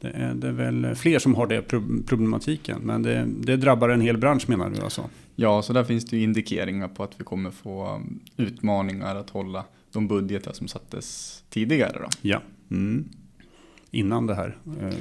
det 0.00 0.08
är, 0.08 0.34
det 0.34 0.48
är 0.48 0.52
väl 0.52 0.94
fler 0.94 1.18
som 1.18 1.34
har 1.34 1.46
det 1.46 1.62
problematiken. 2.06 2.80
Men 2.82 3.02
det, 3.02 3.26
det 3.40 3.56
drabbar 3.56 3.88
en 3.88 4.00
hel 4.00 4.18
bransch 4.18 4.48
menar 4.48 4.70
du 4.70 4.80
alltså? 4.80 5.04
Ja, 5.36 5.62
så 5.62 5.72
där 5.72 5.84
finns 5.84 6.04
det 6.04 6.16
ju 6.16 6.22
indikeringar 6.22 6.88
på 6.88 7.02
att 7.02 7.14
vi 7.18 7.24
kommer 7.24 7.50
få 7.50 8.02
utmaningar 8.36 9.16
att 9.16 9.30
hålla 9.30 9.64
de 9.92 10.08
budgetar 10.08 10.52
som 10.52 10.68
sattes 10.68 11.38
tidigare. 11.50 11.98
Då. 12.00 12.08
Ja, 12.20 12.42
mm. 12.70 13.08
Innan 13.92 14.26
det 14.26 14.34
här? 14.34 14.56
Eh, 14.80 14.94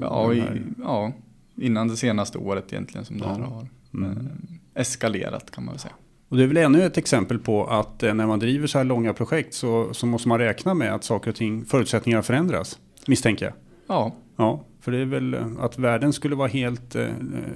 ja, 0.00 0.34
I, 0.34 0.42
ja, 0.82 1.12
innan 1.56 1.88
det 1.88 1.96
senaste 1.96 2.38
året 2.38 2.72
egentligen 2.72 3.04
som 3.04 3.18
det 3.18 3.26
här 3.26 3.38
har 3.38 3.68
mm. 3.94 4.10
eh, 4.10 4.80
eskalerat 4.80 5.50
kan 5.50 5.64
man 5.64 5.74
väl 5.74 5.80
säga. 5.80 5.94
Och 6.28 6.36
det 6.36 6.42
är 6.42 6.46
väl 6.46 6.56
ännu 6.56 6.82
ett 6.82 6.98
exempel 6.98 7.38
på 7.38 7.66
att 7.66 8.02
eh, 8.02 8.14
när 8.14 8.26
man 8.26 8.38
driver 8.38 8.66
så 8.66 8.78
här 8.78 8.84
långa 8.84 9.12
projekt 9.12 9.54
så, 9.54 9.94
så 9.94 10.06
måste 10.06 10.28
man 10.28 10.38
räkna 10.38 10.74
med 10.74 10.94
att 10.94 11.04
saker 11.04 11.30
och 11.30 11.36
ting, 11.36 11.64
förutsättningar 11.64 12.22
förändras, 12.22 12.78
misstänker 13.06 13.44
jag. 13.46 13.54
Ja, 13.86 14.12
Ja, 14.40 14.64
för 14.80 14.92
det 14.92 14.98
är 14.98 15.04
väl 15.04 15.34
eh, 15.34 15.46
att 15.60 15.78
världen 15.78 16.12
skulle 16.12 16.34
vara 16.34 16.48
helt 16.48 16.94
eh, 16.96 17.06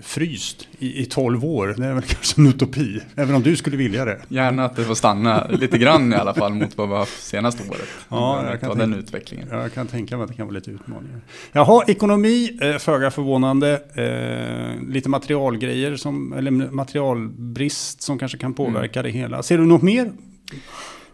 fryst 0.02 0.68
i, 0.78 1.02
i 1.02 1.04
12 1.04 1.44
år. 1.44 1.74
Det 1.78 1.86
är 1.86 1.94
väl 1.94 2.02
kanske 2.08 2.40
en 2.40 2.46
utopi, 2.46 3.00
även 3.16 3.34
om 3.34 3.42
du 3.42 3.56
skulle 3.56 3.76
vilja 3.76 4.04
det. 4.04 4.20
Gärna 4.28 4.64
att 4.64 4.76
det 4.76 4.84
får 4.84 4.94
stanna 4.94 5.46
lite 5.46 5.78
grann 5.78 6.12
i 6.12 6.16
alla 6.16 6.34
fall 6.34 6.54
mot 6.54 6.76
vad 6.76 6.88
vi 6.88 6.92
har 6.92 7.00
haft 7.00 7.22
senaste 7.22 7.70
året. 7.70 7.88
Ja, 8.08 8.50
jag 8.50 8.60
kan, 8.60 8.78
den 8.78 8.94
utvecklingen. 8.94 9.48
jag 9.50 9.72
kan 9.72 9.86
tänka 9.86 10.16
mig 10.16 10.24
att 10.24 10.30
det 10.30 10.36
kan 10.36 10.46
vara 10.46 10.54
lite 10.54 10.70
utmaningar. 10.70 11.20
Jaha, 11.52 11.84
ekonomi, 11.86 12.58
eh, 12.62 12.76
föga 12.76 13.10
förvånande. 13.10 13.82
Eh, 13.94 14.88
lite 14.88 15.08
materialgrejer, 15.08 15.96
som, 15.96 16.32
eller 16.32 16.50
materialbrist 16.50 18.02
som 18.02 18.18
kanske 18.18 18.38
kan 18.38 18.54
påverka 18.54 19.00
mm. 19.00 19.12
det 19.12 19.18
hela. 19.18 19.42
Ser 19.42 19.58
du 19.58 19.66
något 19.66 19.82
mer 19.82 20.12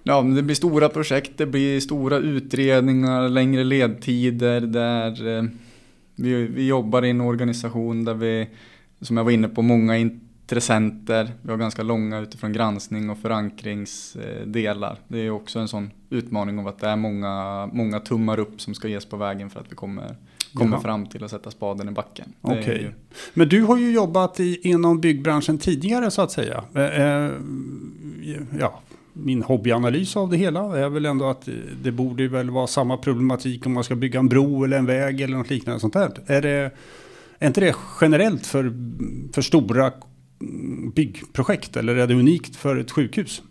Ja, 0.03 0.23
det 0.23 0.43
blir 0.43 0.55
stora 0.55 0.89
projekt, 0.89 1.31
det 1.37 1.47
blir 1.47 1.81
stora 1.81 2.17
utredningar, 2.17 3.29
längre 3.29 3.65
ledtider 3.65 4.61
där 4.61 5.37
eh, 5.37 5.45
vi, 6.21 6.47
vi 6.47 6.67
jobbar 6.67 7.05
i 7.05 7.11
en 7.11 7.21
organisation 7.21 8.05
där 8.05 8.15
vi, 8.15 8.49
som 9.01 9.17
jag 9.17 9.25
var 9.25 9.31
inne 9.31 9.49
på, 9.49 9.63
många 9.63 9.97
intressenter. 9.97 11.31
Vi 11.43 11.51
har 11.51 11.59
ganska 11.59 11.83
långa 11.83 12.19
utifrån 12.19 12.53
granskning 12.53 13.11
och 13.11 13.19
förankringsdelar. 13.19 14.99
Det 15.09 15.19
är 15.19 15.31
också 15.31 15.59
en 15.59 15.69
sån 15.69 15.91
utmaning 16.11 16.59
av 16.59 16.69
att 16.69 16.79
det 16.79 16.89
är 16.89 16.97
många, 16.97 17.67
många 17.73 18.01
tummar 18.01 18.39
upp 18.39 18.61
som 18.61 18.75
ska 18.75 18.89
ges 18.89 19.07
på 19.07 19.17
vägen 19.17 19.51
för 19.51 19.61
att 19.61 19.73
vi 19.73 19.77
kommer 19.77 20.17
kommer 20.55 20.77
ja. 20.77 20.81
fram 20.81 21.07
till 21.07 21.25
att 21.25 21.31
sätta 21.31 21.51
spaden 21.51 21.89
i 21.89 21.93
backen. 21.93 22.33
Okay. 22.43 22.79
Ju... 22.79 22.93
Men 23.35 23.49
du 23.49 23.63
har 23.63 23.79
ju 23.79 23.93
jobbat 23.93 24.41
i, 24.41 24.69
inom 24.69 25.01
byggbranschen 25.01 25.59
tidigare 25.59 26.11
så 26.11 26.23
att 26.23 26.33
säga. 26.33 26.65
Eh, 26.75 27.03
eh 27.03 27.33
ja, 28.59 28.81
min 29.13 29.43
hobbyanalys 29.43 30.17
av 30.17 30.31
det 30.31 30.37
hela 30.37 30.79
är 30.79 30.89
väl 30.89 31.07
ändå 31.07 31.29
att 31.29 31.49
det 31.83 31.93
borde 31.93 32.29
väl 32.29 32.51
vara 32.51 32.67
samma 32.67 32.97
problematik 32.97 33.67
om 33.67 33.73
man 33.73 33.85
ska 33.85 33.95
bygga 33.95 34.19
en 34.19 34.29
bro 34.29 34.65
eller 34.65 34.79
en 34.79 34.87
väg 34.87 35.21
eller 35.21 35.37
något 35.37 35.51
liknande 35.51 35.81
sånt 35.81 35.93
där. 35.93 36.13
Är, 36.27 36.43
det, 36.43 36.71
är 37.39 37.47
inte 37.47 37.61
det 37.61 37.77
generellt 38.01 38.47
för, 38.47 38.73
för 39.33 39.43
stora 39.43 39.93
byggprojekt 40.95 41.77
eller 41.77 41.97
är 41.97 42.07
det 42.07 42.15
unikt 42.15 42.57
för 42.57 42.77
ett 42.77 42.91
sjukhus? 42.91 43.43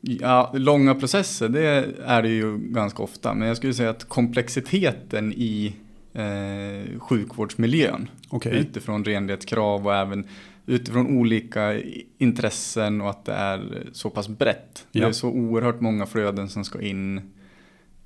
Ja, 0.00 0.52
långa 0.54 0.94
processer 0.94 1.48
det 1.48 1.94
är 2.04 2.22
det 2.22 2.28
ju 2.28 2.58
ganska 2.58 3.02
ofta. 3.02 3.34
Men 3.34 3.48
jag 3.48 3.56
skulle 3.56 3.74
säga 3.74 3.90
att 3.90 4.08
komplexiteten 4.08 5.32
i 5.32 5.74
eh, 6.12 6.98
sjukvårdsmiljön 6.98 8.08
okay. 8.30 8.52
utifrån 8.52 9.04
renlighetskrav 9.04 9.86
och 9.86 9.94
även 9.94 10.26
utifrån 10.66 11.18
olika 11.18 11.80
intressen 12.18 13.00
och 13.00 13.10
att 13.10 13.24
det 13.24 13.32
är 13.32 13.86
så 13.92 14.10
pass 14.10 14.28
brett. 14.28 14.86
Ja. 14.92 15.00
Det 15.00 15.08
är 15.08 15.12
så 15.12 15.28
oerhört 15.28 15.80
många 15.80 16.06
flöden 16.06 16.48
som 16.48 16.64
ska 16.64 16.80
in 16.80 17.32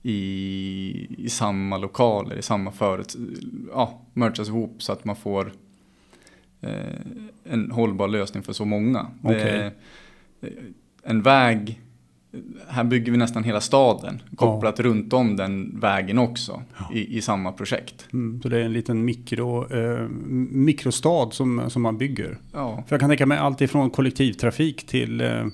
i, 0.02 1.06
i 1.18 1.28
samma 1.28 1.78
lokaler, 1.78 2.36
i 2.36 2.42
samma 2.42 2.72
förut, 2.72 3.16
ja, 3.72 4.00
merchas 4.14 4.48
ihop 4.48 4.82
så 4.82 4.92
att 4.92 5.04
man 5.04 5.16
får 5.16 5.52
eh, 6.60 7.00
en 7.44 7.70
hållbar 7.70 8.08
lösning 8.08 8.42
för 8.42 8.52
så 8.52 8.64
många. 8.64 9.06
Okay. 9.22 9.40
Det, 9.40 9.72
en 11.02 11.22
väg 11.22 11.80
här 12.69 12.85
bygger 12.85 13.12
vi 13.12 13.19
nästan 13.19 13.45
hela 13.45 13.61
staden 13.61 14.23
kopplat 14.37 14.78
ja. 14.78 14.85
runt 14.85 15.12
om 15.12 15.37
den 15.37 15.81
vägen 15.81 16.19
också 16.19 16.62
ja. 16.78 16.95
i, 16.95 17.16
i, 17.16 17.23
samma 17.23 17.52
projekt. 17.52 18.07
Mm, 18.12 18.43
så 18.43 18.49
det 18.49 18.59
är 18.59 18.64
en 18.64 18.73
liten 18.73 19.05
mikro, 19.05 19.73
eh, 19.75 20.09
mikrostad 20.50 21.35
som, 21.35 21.71
som 21.71 21.83
man 21.83 21.99
bygger. 21.99 22.38
Ja. 22.52 22.85
För 22.87 22.95
jag 22.95 23.00
kan 23.00 23.11
tänka 23.11 23.26
mig 23.26 23.38
allt 23.38 23.61
ifrån 23.61 23.90
kollektivtrafik 23.90 24.87
till 24.87 25.21
eh, 25.21 25.47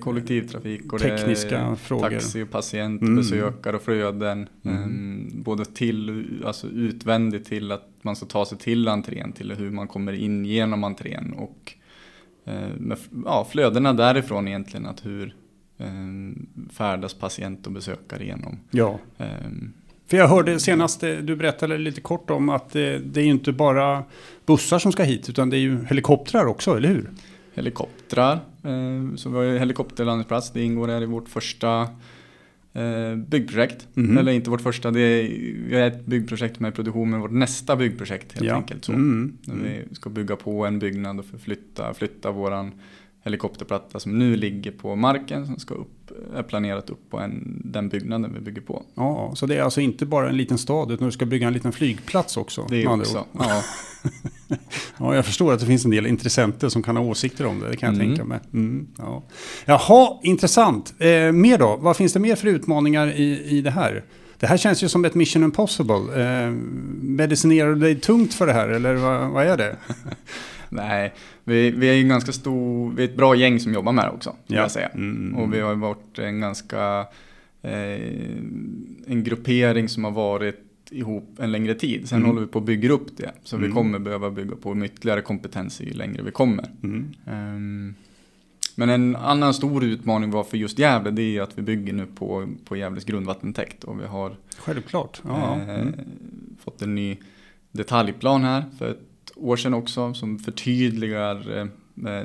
kollektivtrafik 0.00 0.92
och 0.92 1.00
tekniska 1.00 1.76
frågor. 1.76 2.10
taxi 2.10 2.42
och 2.42 2.50
patient, 2.50 3.02
mm. 3.02 3.16
besökare 3.16 3.76
och 3.76 3.82
flöden. 3.82 4.48
Mm. 4.62 4.82
Um, 4.82 5.42
både 5.42 5.64
till, 5.64 6.26
alltså 6.46 6.66
utvändigt 6.66 7.44
till 7.44 7.72
att 7.72 7.88
man 8.02 8.16
ska 8.16 8.26
ta 8.26 8.46
sig 8.46 8.58
till 8.58 8.88
entrén, 8.88 9.32
till 9.32 9.52
hur 9.52 9.70
man 9.70 9.88
kommer 9.88 10.12
in 10.12 10.44
genom 10.44 10.84
entrén 10.84 11.32
och 11.32 11.72
uh, 12.48 12.76
med, 12.78 12.98
ja, 13.24 13.46
flödena 13.50 13.92
därifrån 13.92 14.48
egentligen. 14.48 14.86
Att 14.86 15.06
hur, 15.06 15.34
färdas 16.72 17.14
patient 17.14 17.66
och 17.66 17.72
besökare 17.72 18.22
igenom. 18.22 18.58
Ja. 18.70 18.98
Um, 19.18 19.72
för 20.06 20.16
jag 20.16 20.28
hörde 20.28 20.60
senast, 20.60 21.02
eh, 21.02 21.12
du 21.12 21.36
berättade 21.36 21.78
lite 21.78 22.00
kort 22.00 22.30
om 22.30 22.48
att 22.48 22.70
det, 22.70 22.98
det 22.98 23.20
är 23.20 23.24
inte 23.24 23.52
bara 23.52 24.04
bussar 24.46 24.78
som 24.78 24.92
ska 24.92 25.02
hit, 25.02 25.28
utan 25.28 25.50
det 25.50 25.56
är 25.56 25.60
ju 25.60 25.84
helikoptrar 25.84 26.46
också, 26.46 26.76
eller 26.76 26.88
hur? 26.88 27.10
Helikoptrar, 27.54 28.32
eh, 28.62 29.16
så 29.16 29.30
vi 29.30 29.36
har 29.36 29.42
ju 29.42 29.58
helikopterlandningsplats, 29.58 30.50
det 30.50 30.62
ingår 30.62 30.88
här 30.88 31.02
i 31.02 31.06
vårt 31.06 31.28
första 31.28 31.88
eh, 32.72 33.16
byggprojekt. 33.16 33.88
Mm. 33.96 34.18
Eller 34.18 34.32
inte 34.32 34.50
vårt 34.50 34.60
första, 34.60 34.90
det 34.90 35.00
är, 35.00 35.86
ett 35.86 36.06
byggprojekt 36.06 36.60
med 36.60 36.74
produktion, 36.74 37.10
men 37.10 37.20
vårt 37.20 37.32
nästa 37.32 37.76
byggprojekt 37.76 38.32
helt 38.32 38.46
ja. 38.46 38.54
enkelt. 38.54 38.84
Så. 38.84 38.92
Mm. 38.92 39.38
Vi 39.44 39.94
ska 39.94 40.10
bygga 40.10 40.36
på 40.36 40.66
en 40.66 40.78
byggnad 40.78 41.18
och 41.18 41.26
förflytta, 41.26 41.94
flytta 41.94 42.30
våran 42.30 42.72
helikopterplatta 43.26 44.00
som 44.00 44.18
nu 44.18 44.36
ligger 44.36 44.70
på 44.70 44.96
marken 44.96 45.46
som 45.46 45.58
ska 45.58 45.74
upp, 45.74 46.10
är 46.34 46.42
planerat 46.42 46.90
upp 46.90 47.10
på 47.10 47.18
en, 47.18 47.62
den 47.64 47.88
byggnaden 47.88 48.34
vi 48.34 48.40
bygger 48.40 48.60
på. 48.60 48.82
Ja, 48.94 49.32
så 49.34 49.46
det 49.46 49.56
är 49.56 49.62
alltså 49.62 49.80
inte 49.80 50.06
bara 50.06 50.28
en 50.28 50.36
liten 50.36 50.58
stad 50.58 50.90
utan 50.90 51.06
du 51.06 51.12
ska 51.12 51.26
bygga 51.26 51.46
en 51.46 51.52
liten 51.52 51.72
flygplats 51.72 52.36
också? 52.36 52.66
Det 52.70 52.82
är 52.82 53.00
också, 53.00 53.24
ja. 53.32 53.62
ja, 54.98 55.14
jag 55.14 55.26
förstår 55.26 55.52
att 55.52 55.60
det 55.60 55.66
finns 55.66 55.84
en 55.84 55.90
del 55.90 56.06
intressenter 56.06 56.68
som 56.68 56.82
kan 56.82 56.96
ha 56.96 57.04
åsikter 57.04 57.46
om 57.46 57.60
det, 57.60 57.70
det 57.70 57.76
kan 57.76 57.94
jag 57.94 58.02
mm. 58.02 58.08
tänka 58.08 58.24
mig. 58.24 58.40
Mm, 58.52 58.86
ja. 58.98 59.22
Jaha, 59.64 60.18
intressant. 60.22 60.94
Eh, 60.98 61.32
mer 61.32 61.58
då? 61.58 61.76
Vad 61.76 61.96
finns 61.96 62.12
det 62.12 62.20
mer 62.20 62.36
för 62.36 62.48
utmaningar 62.48 63.06
i, 63.06 63.44
i 63.44 63.60
det 63.60 63.70
här? 63.70 64.04
Det 64.38 64.46
här 64.46 64.56
känns 64.56 64.82
ju 64.82 64.88
som 64.88 65.04
ett 65.04 65.14
mission 65.14 65.44
impossible. 65.44 66.22
Eh, 66.22 66.50
medicinerar 67.00 67.68
du 67.68 67.80
dig 67.80 68.00
tungt 68.00 68.34
för 68.34 68.46
det 68.46 68.52
här 68.52 68.68
eller 68.68 68.94
vad, 68.94 69.30
vad 69.30 69.46
är 69.46 69.56
det? 69.56 69.76
Nej, 70.68 71.14
vi, 71.48 71.70
vi 71.70 71.88
är 71.88 71.94
ju 71.94 72.08
ganska 72.08 72.32
stor, 72.32 72.92
vi 72.92 73.04
är 73.04 73.08
ett 73.08 73.16
bra 73.16 73.34
gäng 73.34 73.60
som 73.60 73.74
jobbar 73.74 73.92
med 73.92 74.04
det 74.04 74.10
också. 74.10 74.36
Ja. 74.46 74.56
Jag 74.56 74.70
säga. 74.70 74.88
Mm, 74.88 75.16
mm, 75.16 75.34
och 75.36 75.54
vi 75.54 75.60
har 75.60 75.74
varit 75.74 76.18
en 76.18 76.40
ganska, 76.40 77.06
eh, 77.62 77.70
en 79.06 79.24
gruppering 79.24 79.88
som 79.88 80.04
har 80.04 80.10
varit 80.10 80.62
ihop 80.90 81.36
en 81.38 81.52
längre 81.52 81.74
tid. 81.74 82.08
Sen 82.08 82.18
mm. 82.18 82.28
håller 82.28 82.40
vi 82.40 82.46
på 82.46 82.58
att 82.58 82.64
bygga 82.64 82.92
upp 82.92 83.16
det. 83.16 83.32
Så 83.44 83.56
vi 83.56 83.64
mm. 83.64 83.76
kommer 83.76 83.98
behöva 83.98 84.30
bygga 84.30 84.56
på 84.56 84.84
ytterligare 84.84 85.20
kompetens 85.20 85.80
ju 85.80 85.92
längre 85.92 86.22
vi 86.22 86.30
kommer. 86.30 86.70
Um, 86.82 87.94
Men 88.74 88.90
en 88.90 89.16
annan 89.16 89.54
stor 89.54 89.84
utmaning 89.84 90.30
var 90.30 90.44
för 90.44 90.56
just 90.56 90.78
Gävle, 90.78 91.10
det 91.10 91.22
är 91.22 91.42
att 91.42 91.58
vi 91.58 91.62
bygger 91.62 91.92
nu 91.92 92.06
på, 92.06 92.48
på 92.64 92.76
Gävles 92.76 93.04
grundvattentäkt. 93.04 93.84
Och 93.84 94.00
vi 94.00 94.06
har 94.06 94.36
Självklart. 94.58 95.22
Ja, 95.24 95.60
eh, 95.60 95.80
mm. 95.80 95.94
fått 96.64 96.82
en 96.82 96.94
ny 96.94 97.16
detaljplan 97.72 98.44
här 98.44 98.64
för 98.78 98.90
ett 98.90 99.00
år 99.36 99.56
sedan 99.56 99.74
också 99.74 100.14
som 100.14 100.38
förtydligar 100.38 101.58
eh, 101.58 101.66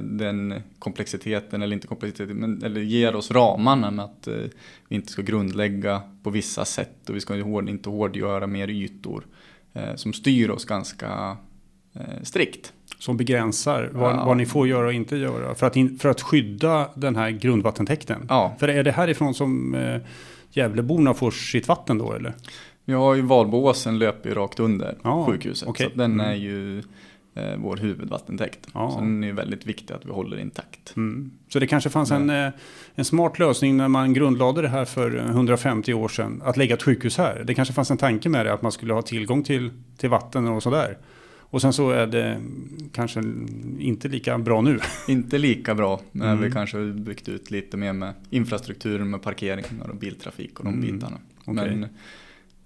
den 0.01 0.61
komplexiteten, 0.79 1.61
eller 1.61 1.73
inte 1.73 1.87
komplexiteten, 1.87 2.37
men, 2.37 2.63
eller 2.63 2.81
ger 2.81 3.15
oss 3.15 3.31
ramarna 3.31 3.91
med 3.91 4.05
att 4.05 4.27
eh, 4.27 4.33
vi 4.87 4.95
inte 4.95 5.11
ska 5.11 5.21
grundlägga 5.21 6.01
på 6.23 6.29
vissa 6.29 6.65
sätt 6.65 7.09
och 7.09 7.15
vi 7.15 7.19
ska 7.19 7.35
inte 7.69 7.89
hårdgöra 7.89 8.47
mer 8.47 8.67
ytor 8.67 9.25
eh, 9.73 9.95
som 9.95 10.13
styr 10.13 10.49
oss 10.49 10.65
ganska 10.65 11.37
eh, 11.93 12.23
strikt. 12.23 12.73
Som 12.99 13.17
begränsar 13.17 13.89
vad, 13.93 14.15
Ja. 14.15 14.25
vad 14.25 14.37
ni 14.37 14.45
får 14.45 14.67
göra 14.67 14.87
och 14.87 14.93
inte 14.93 15.15
göra. 15.17 15.55
För 15.55 15.67
att, 15.67 15.75
in, 15.75 15.99
för 15.99 16.09
att 16.09 16.21
skydda 16.21 16.89
den 16.95 17.15
här 17.15 17.29
grundvattentäkten. 17.29 18.25
Ja, 18.29 18.55
För 18.59 18.67
är 18.67 18.83
det 18.83 18.91
härifrån 18.91 19.33
som 19.33 19.75
eh, 19.75 20.01
Gävleborna 20.53 21.13
får 21.13 21.31
sitt 21.31 21.67
vatten 21.67 21.97
då 21.97 22.13
eller? 22.13 22.33
Vi 22.85 22.93
har 22.93 23.15
ju 23.15 23.21
Valboåsen 23.21 23.99
löper 23.99 24.29
ju 24.29 24.35
rakt 24.35 24.59
under 24.59 24.95
Ja, 25.03 25.25
sjukhuset. 25.25 25.67
okej. 25.69 25.85
Så 25.85 25.91
att 25.91 25.97
den 25.97 26.11
Mm. 26.11 26.25
är 26.27 26.33
ju 26.35 26.79
eh, 27.35 27.55
vår 27.57 27.77
huvudvattentäkt. 27.77 28.67
Ja. 28.73 28.91
Så 28.91 28.99
den 28.99 29.23
är 29.23 29.33
väldigt 29.33 29.65
viktig 29.65 29.93
att 29.93 30.05
vi 30.05 30.11
håller 30.11 30.39
intakt. 30.39 30.93
Mm. 30.95 31.31
Så 31.49 31.59
det 31.59 31.67
kanske 31.67 31.89
fanns 31.89 32.11
en, 32.11 32.29
eh, 32.29 32.49
en 32.95 33.05
smart 33.05 33.39
lösning 33.39 33.77
när 33.77 33.87
man 33.87 34.13
grundlade 34.13 34.61
det 34.61 34.67
här 34.67 34.85
för 34.85 35.17
150 35.29 35.93
år 35.93 36.07
sedan. 36.09 36.41
Att 36.45 36.57
lägga 36.57 36.75
ett 36.75 36.83
sjukhus 36.83 37.17
här. 37.17 37.43
Det 37.47 37.53
kanske 37.53 37.73
fanns 37.73 37.91
en 37.91 37.97
tanke 37.97 38.29
med 38.29 38.45
det 38.45 38.53
att 38.53 38.61
man 38.61 38.71
skulle 38.71 38.93
ha 38.93 39.01
tillgång 39.01 39.43
till, 39.43 39.69
till 39.97 40.09
vatten 40.09 40.47
och 40.47 40.63
sådär. 40.63 40.97
Och 41.39 41.61
sen 41.61 41.73
så 41.73 41.89
är 41.91 42.07
det 42.07 42.41
kanske 42.93 43.23
inte 43.79 44.07
lika 44.07 44.37
bra 44.37 44.61
nu. 44.61 44.79
Inte 45.07 45.37
lika 45.37 45.75
bra, 45.75 46.01
men 46.11 46.27
Mm. 46.29 46.43
vi 46.43 46.51
kanske 46.51 46.77
har 46.77 46.85
byggt 46.93 47.29
ut 47.29 47.51
lite 47.51 47.77
mer 47.77 47.93
med 47.93 48.13
infrastrukturen 48.29 49.09
med 49.09 49.21
parkeringar 49.21 49.89
och 49.89 49.95
biltrafik 49.95 50.59
och 50.59 50.65
de 50.65 50.73
Mm. 50.73 50.81
bitarna. 50.81 51.17
Okej. 51.45 51.53
Men 51.75 51.87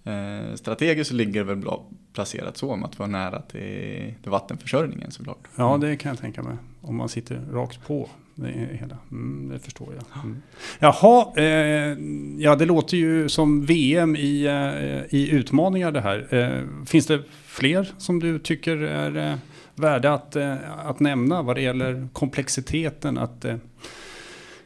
eh, 0.06 0.56
strategiskt 0.56 1.12
ligger 1.12 1.40
det 1.40 1.44
väl 1.44 1.56
bra 1.56 1.86
placerat 2.14 2.58
så 2.58 2.76
med 2.76 2.90
att 2.90 3.00
vara 3.00 3.10
nära 3.10 3.42
till, 3.42 4.14
till 4.22 4.32
vattenförsörjningen 4.32 5.12
såklart. 5.12 5.48
Ja, 5.56 5.78
det 5.78 5.96
kan 5.96 6.10
jag 6.10 6.20
tänka 6.20 6.44
mig. 6.44 6.58
Om 6.82 6.96
man 6.96 7.10
sitter 7.10 7.42
rakt 7.52 7.88
på 7.88 8.10
det 8.36 8.48
hela. 8.72 8.98
Mm, 9.12 9.50
det 9.50 9.60
förstår 9.60 9.94
jag. 9.94 10.24
Mm. 10.24 10.42
Jaha, 10.80 11.34
eh, 11.38 11.98
ja 12.44 12.56
det 12.56 12.66
låter 12.66 12.98
ju 12.98 13.30
som 13.30 13.66
VM 13.66 14.16
i, 14.16 14.46
eh, 14.46 15.20
i 15.20 15.30
utmaningar 15.32 15.92
det 15.92 16.02
här. 16.02 16.28
Eh, 16.34 16.86
finns 16.86 17.08
det 17.08 17.24
fler 17.46 17.92
som 17.98 18.20
du 18.20 18.40
tycker 18.40 18.78
är 18.78 19.32
eh, 19.32 19.38
värda 19.76 20.14
att, 20.14 20.36
eh, 20.36 20.56
att 20.86 21.00
nämna 21.00 21.42
vad 21.42 21.56
det 21.56 21.62
gäller 21.62 22.08
komplexiteten? 22.14 23.18
Att, 23.18 23.46
eh, 23.46 23.56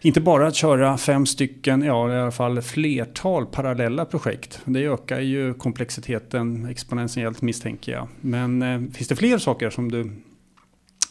inte 0.02 0.22
bara 0.22 0.48
att 0.48 0.56
köra 0.56 0.98
fem 0.98 1.26
stycken, 1.26 1.82
ja 1.82 2.14
i 2.14 2.20
alla 2.20 2.32
fall 2.32 2.62
flertal 2.62 3.46
parallella 3.46 4.06
projekt. 4.06 4.62
Det 4.66 4.86
ökar 4.86 5.20
ju 5.20 5.54
komplexiteten 5.54 6.66
exponentiellt 6.66 7.42
misstänker 7.42 7.92
jag. 7.92 8.08
Men 8.22 8.62
eh, 8.62 8.80
finns 8.94 9.08
det 9.08 9.16
fler 9.16 9.38
saker 9.38 9.70
som 9.70 9.92
du, 9.92 10.12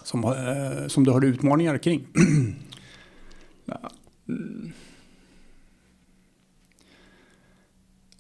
som, 0.02 0.24
eh, 0.24 0.86
som 0.86 1.04
du 1.04 1.10
har 1.10 1.24
utmaningar 1.24 1.78
kring? 1.78 2.06
Ja. 3.70 3.90
Mm. 4.28 4.72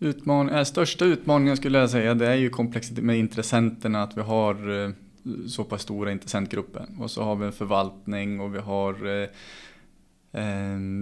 Utman 0.00 0.50
äh, 0.50 0.64
största 0.64 1.04
utmaningen 1.04 1.56
skulle 1.56 1.78
jag 1.78 1.90
säga 1.90 2.14
det 2.14 2.26
är 2.26 2.34
ju 2.34 2.50
komplexitet 2.50 3.04
med 3.04 3.18
intressenterna 3.18 4.02
att 4.02 4.16
vi 4.16 4.20
har 4.20 4.84
eh, 4.84 4.90
så 5.48 5.64
pass 5.64 5.82
stora 5.82 6.12
intressentgrupper. 6.12 6.86
Och 6.98 7.10
så 7.10 7.22
har 7.22 7.36
vi 7.36 7.46
en 7.46 7.52
förvaltning 7.52 8.40
och 8.40 8.54
vi 8.54 8.58
har 8.58 9.22
eh, 9.22 9.28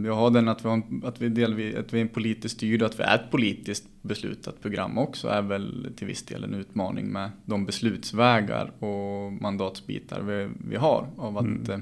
vi 0.03 0.09
har 0.09 0.31
den 0.31 0.49
att 0.49 0.65
vi, 0.65 0.69
har 0.69 0.83
att, 1.05 1.21
vi 1.21 1.29
del, 1.29 1.77
att 1.79 1.93
vi 1.93 1.99
är 1.99 2.03
en 2.03 2.09
politiskt 2.09 2.57
styrd 2.57 2.83
och 2.83 2.89
att 2.89 2.99
vi 2.99 3.03
är 3.03 3.15
ett 3.15 3.31
politiskt 3.31 3.89
beslutat 4.03 4.61
program 4.63 4.99
också 4.99 5.29
är 5.29 5.43
väl 5.43 5.93
till 5.97 6.07
viss 6.07 6.23
del 6.23 6.45
en 6.45 6.55
utmaning 6.55 7.07
med 7.13 7.31
de 7.45 7.67
beslutsvägar 7.67 8.85
och 8.85 9.33
mandatsbitar 9.33 10.21
vi, 10.21 10.49
vi 10.69 10.77
har. 10.77 11.09
Av 11.17 11.39
att, 11.39 11.45
Mm. 11.45 11.71
eh, 11.71 11.79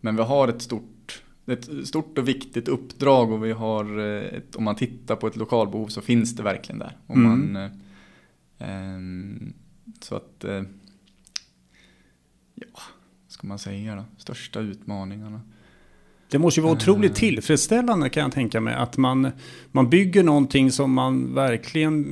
Men 0.00 0.16
vi 0.16 0.22
har 0.22 0.48
ett 0.48 0.62
stort 0.62 1.22
ett 1.46 1.86
stort 1.88 2.18
och 2.18 2.28
viktigt 2.28 2.68
uppdrag 2.68 3.32
och 3.32 3.44
vi 3.44 3.52
har, 3.52 3.98
eh, 3.98 4.24
ett, 4.24 4.56
om 4.56 4.64
man 4.64 4.76
tittar 4.76 5.16
på 5.16 5.26
ett 5.26 5.36
lokalbehov 5.36 5.88
så 5.88 6.00
finns 6.00 6.36
det 6.36 6.42
verkligen 6.42 6.78
där. 6.78 6.96
Om 7.06 7.26
Mm. 7.26 7.52
man, 7.52 7.62
eh, 7.64 7.70
ehm, 8.58 9.52
så 10.00 10.14
att, 10.16 10.44
eh, 10.44 10.62
ja, 12.54 12.66
vad 13.22 13.28
ska 13.32 13.46
man 13.46 13.58
säga 13.58 13.96
då? 13.96 14.04
Största 14.16 14.60
utmaningarna. 14.60 15.40
Det 16.30 16.38
måste 16.38 16.60
ju 16.60 16.64
vara 16.64 16.72
otroligt 16.72 17.10
Eh. 17.10 17.14
tillfredsställande 17.14 18.08
kan 18.08 18.22
jag 18.22 18.32
tänka 18.32 18.60
mig. 18.60 18.74
Att 18.74 18.96
man, 18.96 19.28
man 19.72 19.90
bygger 19.90 20.22
någonting 20.22 20.70
som 20.72 20.92
man 20.92 21.34
verkligen... 21.34 22.04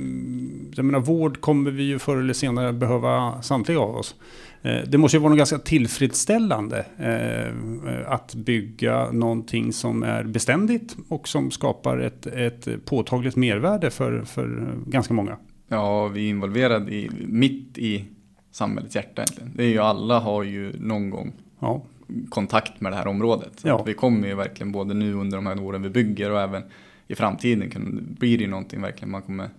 Jag 0.75 0.85
menar 0.85 0.99
vård 0.99 1.41
kommer 1.41 1.71
vi 1.71 1.83
ju 1.83 1.99
förr 1.99 2.17
eller 2.17 2.33
senare 2.33 2.73
behöva 2.73 3.41
samtliga 3.41 3.79
av 3.79 3.95
oss. 3.95 4.15
Eh, 4.61 4.77
Det 4.87 4.97
måste 4.97 5.17
ju 5.17 5.21
vara 5.21 5.29
något 5.29 5.37
ganska 5.37 5.57
tillfredsställande 5.59 6.85
eh, 6.97 8.11
att 8.11 8.35
bygga 8.35 9.11
någonting 9.11 9.73
som 9.73 10.03
är 10.03 10.23
beständigt 10.23 10.95
och 11.09 11.27
som 11.27 11.51
skapar 11.51 11.97
ett, 11.97 12.25
ett 12.27 12.85
påtagligt 12.85 13.35
mervärde 13.35 13.89
för, 13.89 14.21
för 14.21 14.73
ganska 14.87 15.13
många. 15.13 15.37
Ja, 15.67 16.07
vi 16.07 16.25
är 16.25 16.29
involverade 16.29 16.91
i, 16.91 17.09
mitt 17.27 17.77
i 17.77 18.05
samhällets 18.51 18.95
hjärta 18.95 19.21
egentligen. 19.21 19.51
Det 19.55 19.63
är 19.63 19.67
ju 19.67 19.79
alla 19.79 20.19
har 20.19 20.43
ju 20.43 20.73
någon 20.79 21.09
gång 21.09 21.33
Ja, 21.59 21.83
kontakt 22.29 22.81
med 22.81 22.91
det 22.91 22.95
här 22.95 23.07
området. 23.07 23.61
Ja. 23.63 23.83
vi 23.83 23.93
kommer 23.93 24.27
ju 24.27 24.35
verkligen 24.35 24.71
både 24.71 24.93
nu 24.93 25.13
under 25.13 25.37
de 25.37 25.45
här 25.47 25.63
åren 25.63 25.81
vi 25.81 25.89
bygger 25.89 26.31
och 26.31 26.39
även 26.41 26.63
i 27.07 27.15
framtiden 27.15 27.69
kan, 27.69 28.15
blir 28.19 28.37
det 28.37 28.43
ju 28.43 28.49
någonting 28.49 28.81
verkligen 28.81 29.11
man 29.11 29.21
kommer 29.21 29.49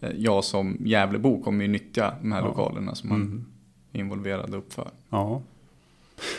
eh, 0.00 0.10
jag 0.16 0.44
som 0.44 0.76
Gävlebo 0.84 1.42
kommer 1.42 1.64
ju 1.64 1.68
nyttja 1.70 2.14
de 2.22 2.32
här 2.32 2.40
Ja. 2.40 2.46
lokalerna 2.46 2.94
som 2.94 3.08
man 3.08 3.20
Mm. 3.22 3.44
är 3.92 4.00
involverad 4.00 4.50
och 4.54 4.58
uppför. 4.58 4.88
Ja. 5.10 5.42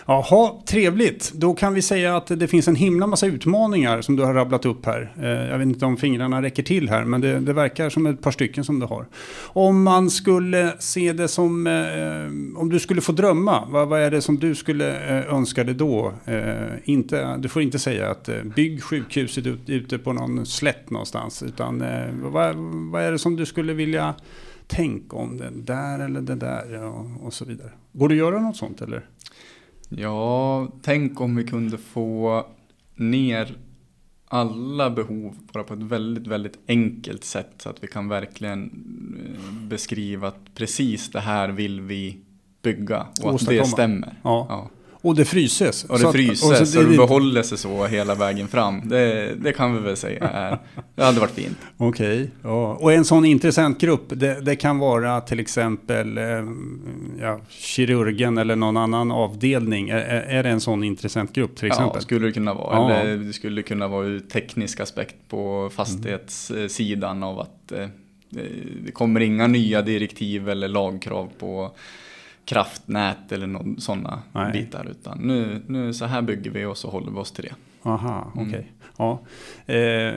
Jaha, 0.05 0.51
trevligt. 0.65 1.31
Då 1.33 1.53
kan 1.53 1.73
vi 1.73 1.81
säga 1.81 2.17
att 2.17 2.27
det 2.27 2.47
finns 2.47 2.67
en 2.67 2.75
himla 2.75 3.07
massa 3.07 3.27
utmaningar 3.27 4.01
som 4.01 4.15
du 4.15 4.23
har 4.23 4.33
rabblat 4.33 4.65
upp 4.65 4.85
här. 4.85 5.13
Eh, 5.21 5.27
jag 5.27 5.57
vet 5.57 5.67
inte 5.67 5.85
om 5.85 5.97
fingrarna 5.97 6.41
räcker 6.41 6.63
till 6.63 6.89
här, 6.89 7.03
men 7.03 7.21
det, 7.21 7.39
det 7.39 7.53
verkar 7.53 7.89
som 7.89 8.05
ett 8.05 8.21
par 8.21 8.31
stycken 8.31 8.63
som 8.63 8.79
du 8.79 8.85
har. 8.85 9.05
Om 9.43 9.83
man 9.83 10.09
skulle 10.09 10.73
se 10.79 11.13
det 11.13 11.27
som, 11.27 11.67
eh, 11.67 12.59
om 12.61 12.69
du 12.69 12.79
skulle 12.79 13.01
få 13.01 13.11
drömma, 13.11 13.67
vad, 13.69 13.87
vad 13.87 14.01
är 14.01 14.11
det 14.11 14.21
som 14.21 14.39
du 14.39 14.55
skulle 14.55 15.17
eh, 15.19 15.33
önska 15.33 15.63
dig 15.63 15.75
då? 15.75 16.13
Eh, 16.25 16.53
inte, 16.83 17.37
du 17.37 17.49
får 17.49 17.61
inte 17.61 17.79
säga 17.79 18.09
att 18.09 18.29
eh, 18.29 18.43
bygg 18.55 18.83
sjukhuset 18.83 19.45
ut, 19.45 19.69
ute 19.69 19.97
på 19.97 20.13
någon 20.13 20.45
slätt 20.45 20.89
någonstans, 20.89 21.43
utan 21.43 21.81
eh, 21.81 22.07
vad, 22.13 22.55
vad 22.91 23.03
är 23.03 23.11
det 23.11 23.19
som 23.19 23.35
du 23.35 23.45
skulle 23.45 23.73
vilja 23.73 24.15
tänka 24.67 25.15
om 25.15 25.37
det 25.37 25.49
där 25.53 25.99
eller 25.99 26.21
det 26.21 26.35
där 26.35 26.83
och, 26.83 27.25
och 27.25 27.33
så 27.33 27.45
vidare. 27.45 27.71
Går 27.93 28.09
det 28.09 28.13
att 28.13 28.19
göra 28.19 28.39
något 28.39 28.57
sånt 28.57 28.81
eller? 28.81 29.05
Ja, 29.89 30.67
tänk 30.81 31.21
om 31.21 31.35
vi 31.35 31.43
kunde 31.43 31.77
få 31.77 32.45
ner 32.95 33.57
alla 34.27 34.89
behov 34.89 35.35
bara 35.53 35.63
på 35.63 35.73
ett 35.73 35.83
väldigt, 35.83 36.27
väldigt 36.27 36.59
enkelt 36.67 37.23
sätt 37.23 37.51
så 37.57 37.69
att 37.69 37.83
vi 37.83 37.87
kan 37.87 38.07
verkligen 38.07 38.63
eh, 39.25 39.67
beskriva 39.67 40.27
att 40.27 40.55
precis 40.55 41.11
det 41.11 41.19
här 41.19 41.49
vill 41.49 41.81
vi 41.81 42.17
bygga 42.61 43.07
och 43.23 43.35
att 43.35 43.45
det 43.45 43.65
stämmer. 43.65 44.15
Ja. 44.23 44.45
Ja. 44.49 44.69
Och 45.01 45.15
det 45.15 45.25
fryses. 45.25 45.83
Och 45.83 45.97
Så 45.97 46.03
det 46.03 46.09
att- 46.09 46.15
fryses 46.15 46.43
och 46.43 46.61
och, 46.61 46.67
så 46.67 46.79
det- 46.81 46.91
det 46.91 46.97
behåller 46.97 47.43
sig 47.43 47.57
så 47.57 47.85
hela 47.85 48.15
vägen 48.15 48.47
fram. 48.47 48.89
Det, 48.89 49.33
det 49.35 49.51
kan 49.53 49.73
vi 49.73 49.79
väl 49.79 49.97
säga 49.97 50.27
är, 50.27 50.57
det 50.95 51.03
hade 51.03 51.19
varit 51.19 51.31
fint. 51.31 51.57
Okej, 51.77 52.31
ja. 52.43 52.73
och 52.73 52.93
en 52.93 53.05
sån 53.05 53.25
intressant 53.25 53.81
grupp, 53.81 54.03
det, 54.09 54.41
det 54.41 54.55
kan 54.55 54.79
vara 54.79 55.21
till 55.21 55.39
exempel 55.39 56.17
eh, 56.17 56.23
ja, 57.21 57.39
kirurgen 57.49 58.37
eller 58.37 58.55
någon 58.55 58.77
annan 58.77 59.11
avdelning. 59.11 59.89
Är, 59.89 59.97
är 60.07 60.43
det 60.43 60.49
en 60.49 60.61
sån 60.61 60.83
intressant 60.83 61.33
grupp 61.33 61.55
till 61.55 61.67
exempel? 61.67 61.91
Ja, 61.95 62.01
skulle 62.01 62.25
det 62.27 62.31
kunna 62.33 62.53
vara. 62.53 62.75
Ja. 62.75 62.91
Eller 62.99 63.17
det 63.17 63.33
skulle 63.33 63.61
kunna 63.61 63.87
vara 63.87 64.05
ur 64.05 64.19
teknisk 64.19 64.79
aspekt 64.79 65.15
på 65.29 65.69
fastighetssidan 65.75 67.23
av 67.23 67.39
att 67.39 67.71
eh, 67.71 67.87
det 68.85 68.91
kommer 68.91 69.19
inga 69.19 69.47
nya 69.47 69.81
direktiv 69.81 70.49
eller 70.49 70.67
lagkrav 70.67 71.29
på 71.39 71.71
kraftnät 72.49 73.31
eller 73.31 73.79
sådana 73.81 74.21
Nej. 74.31 74.51
bitar. 74.51 74.87
Utan 74.91 75.17
nu, 75.17 75.61
nu 75.67 75.93
så 75.93 76.05
här 76.05 76.21
bygger 76.21 76.51
vi 76.51 76.65
och 76.65 76.77
så 76.77 76.89
håller 76.89 77.11
vi 77.11 77.17
oss 77.17 77.31
till 77.31 77.43
det. 77.43 77.53
Aha, 77.89 78.31
okej. 78.35 78.43
Mm. 78.45 78.65
Ja. 78.97 79.19
Eh, 79.65 80.13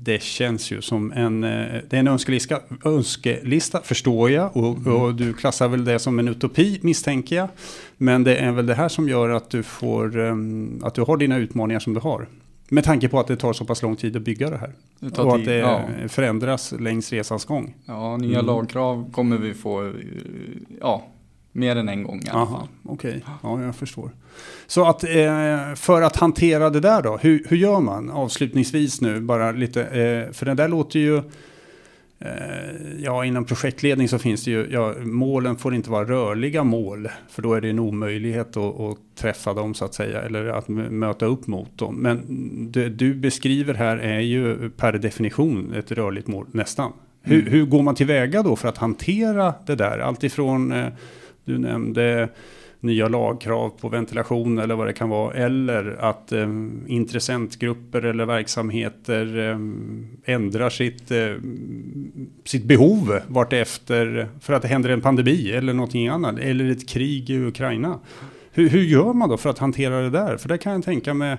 det 0.00 0.22
känns 0.22 0.70
ju 0.72 0.82
som 0.82 1.12
en, 1.12 1.44
eh, 1.44 1.50
det 1.90 1.96
är 1.96 2.00
en 2.00 2.08
önskelista, 2.08 2.58
önskelista 2.84 3.80
förstår 3.82 4.30
jag. 4.30 4.56
Och, 4.56 4.76
Mm. 4.76 4.92
och 5.02 5.14
du 5.14 5.32
klassar 5.32 5.68
väl 5.68 5.84
det 5.84 5.98
som 5.98 6.18
en 6.18 6.28
utopi 6.28 6.78
misstänker 6.82 7.36
jag. 7.36 7.48
Men 7.96 8.24
det 8.24 8.36
är 8.36 8.52
väl 8.52 8.66
det 8.66 8.74
här 8.74 8.88
som 8.88 9.08
gör 9.08 9.28
att 9.28 9.50
du, 9.50 9.62
får, 9.62 10.18
eh, 10.26 10.34
att 10.82 10.94
du 10.94 11.02
har 11.02 11.16
dina 11.16 11.36
utmaningar 11.36 11.80
som 11.80 11.94
du 11.94 12.00
har. 12.00 12.26
Med 12.68 12.84
tanke 12.84 13.08
på 13.08 13.20
att 13.20 13.26
det 13.26 13.36
tar 13.36 13.52
så 13.52 13.64
pass 13.64 13.82
lång 13.82 13.96
tid 13.96 14.16
att 14.16 14.22
bygga 14.22 14.50
det 14.50 14.56
här. 14.56 14.72
Det 15.00 15.18
Och 15.18 15.32
att 15.32 15.38
tid, 15.38 15.48
det 15.48 15.54
ja. 15.56 15.80
förändras 16.08 16.72
längs 16.80 17.12
resans 17.12 17.44
gång. 17.44 17.74
Ja, 17.86 18.16
nya 18.16 18.38
Mm. 18.38 18.46
lagkrav 18.46 19.10
kommer 19.12 19.36
vi 19.38 19.54
få, 19.54 19.92
ja, 20.80 21.04
mer 21.52 21.76
än 21.76 21.88
en 21.88 22.02
gång 22.02 22.22
i 22.26 22.30
alla 22.30 22.46
fall. 22.46 22.68
Okej, 22.84 23.10
okay. 23.10 23.20
ja 23.42 23.62
jag 23.62 23.76
förstår. 23.76 24.10
Så 24.66 24.84
att 24.84 25.04
eh, 25.04 25.74
för 25.74 26.02
att 26.02 26.16
hantera 26.16 26.70
det 26.70 26.80
där 26.80 27.02
då, 27.02 27.16
hur, 27.16 27.46
hur 27.48 27.56
gör 27.56 27.80
man 27.80 28.10
avslutningsvis 28.10 29.00
nu 29.00 29.20
bara 29.20 29.52
lite, 29.52 29.82
eh, 29.82 30.32
för 30.32 30.46
det 30.46 30.54
där 30.54 30.68
låter 30.68 30.98
ju 30.98 31.22
Eh, 32.24 33.02
ja, 33.02 33.24
inom 33.24 33.44
projektledning 33.44 34.08
så 34.08 34.18
finns 34.18 34.44
det 34.44 34.50
ju, 34.50 34.68
ja, 34.70 34.94
målen 35.02 35.56
får 35.56 35.74
inte 35.74 35.90
vara 35.90 36.04
rörliga 36.04 36.64
mål, 36.64 37.08
för 37.28 37.42
då 37.42 37.54
är 37.54 37.60
det 37.60 37.70
en 37.70 37.78
omöjlighet 37.78 38.56
att, 38.56 38.80
att 38.80 38.98
träffa 39.16 39.54
dem 39.54 39.74
så 39.74 39.84
att 39.84 39.94
säga, 39.94 40.22
eller 40.22 40.46
att 40.46 40.68
möta 40.68 41.26
upp 41.26 41.46
mot 41.46 41.78
dem. 41.78 41.94
Men 41.94 42.22
det 42.72 42.88
du 42.88 43.14
beskriver 43.14 43.74
här 43.74 43.96
är 43.96 44.20
ju 44.20 44.70
per 44.70 44.92
definition 44.92 45.74
ett 45.74 45.92
rörligt 45.92 46.28
mål, 46.28 46.46
nästan. 46.50 46.92
Mm. 47.24 47.40
Hur, 47.40 47.50
hur 47.50 47.66
går 47.66 47.82
man 47.82 47.94
tillväga 47.94 48.42
då 48.42 48.56
för 48.56 48.68
att 48.68 48.78
hantera 48.78 49.54
det 49.66 49.74
där? 49.74 49.98
Alltifrån, 49.98 50.72
eh, 50.72 50.88
du 51.44 51.58
nämnde 51.58 52.28
nya 52.82 53.08
lagkrav 53.08 53.68
på 53.68 53.88
ventilation 53.88 54.58
eller 54.58 54.74
vad 54.74 54.86
det 54.86 54.92
kan 54.92 55.08
vara. 55.08 55.34
Eller 55.34 55.96
att 56.00 56.32
eh, 56.32 56.48
intressentgrupper 56.86 58.02
eller 58.02 58.26
verksamheter 58.26 59.38
eh, 59.38 60.34
ändrar 60.34 60.70
sitt, 60.70 61.10
eh, 61.10 61.34
sitt 62.44 62.64
behov 62.64 63.20
vartefter 63.28 64.28
för 64.40 64.52
att 64.52 64.62
det 64.62 64.68
händer 64.68 64.90
en 64.90 65.00
pandemi 65.00 65.50
eller 65.50 65.72
någonting 65.72 66.08
annat. 66.08 66.38
Eller 66.38 66.70
ett 66.70 66.88
krig 66.88 67.30
i 67.30 67.38
Ukraina. 67.38 67.98
Hur, 68.52 68.68
hur 68.68 68.82
gör 68.82 69.12
man 69.12 69.28
då 69.28 69.36
för 69.36 69.50
att 69.50 69.58
hantera 69.58 70.00
det 70.00 70.10
där? 70.10 70.36
För 70.36 70.48
det 70.48 70.58
kan 70.58 70.72
jag 70.72 70.84
tänka 70.84 71.14
mig 71.14 71.36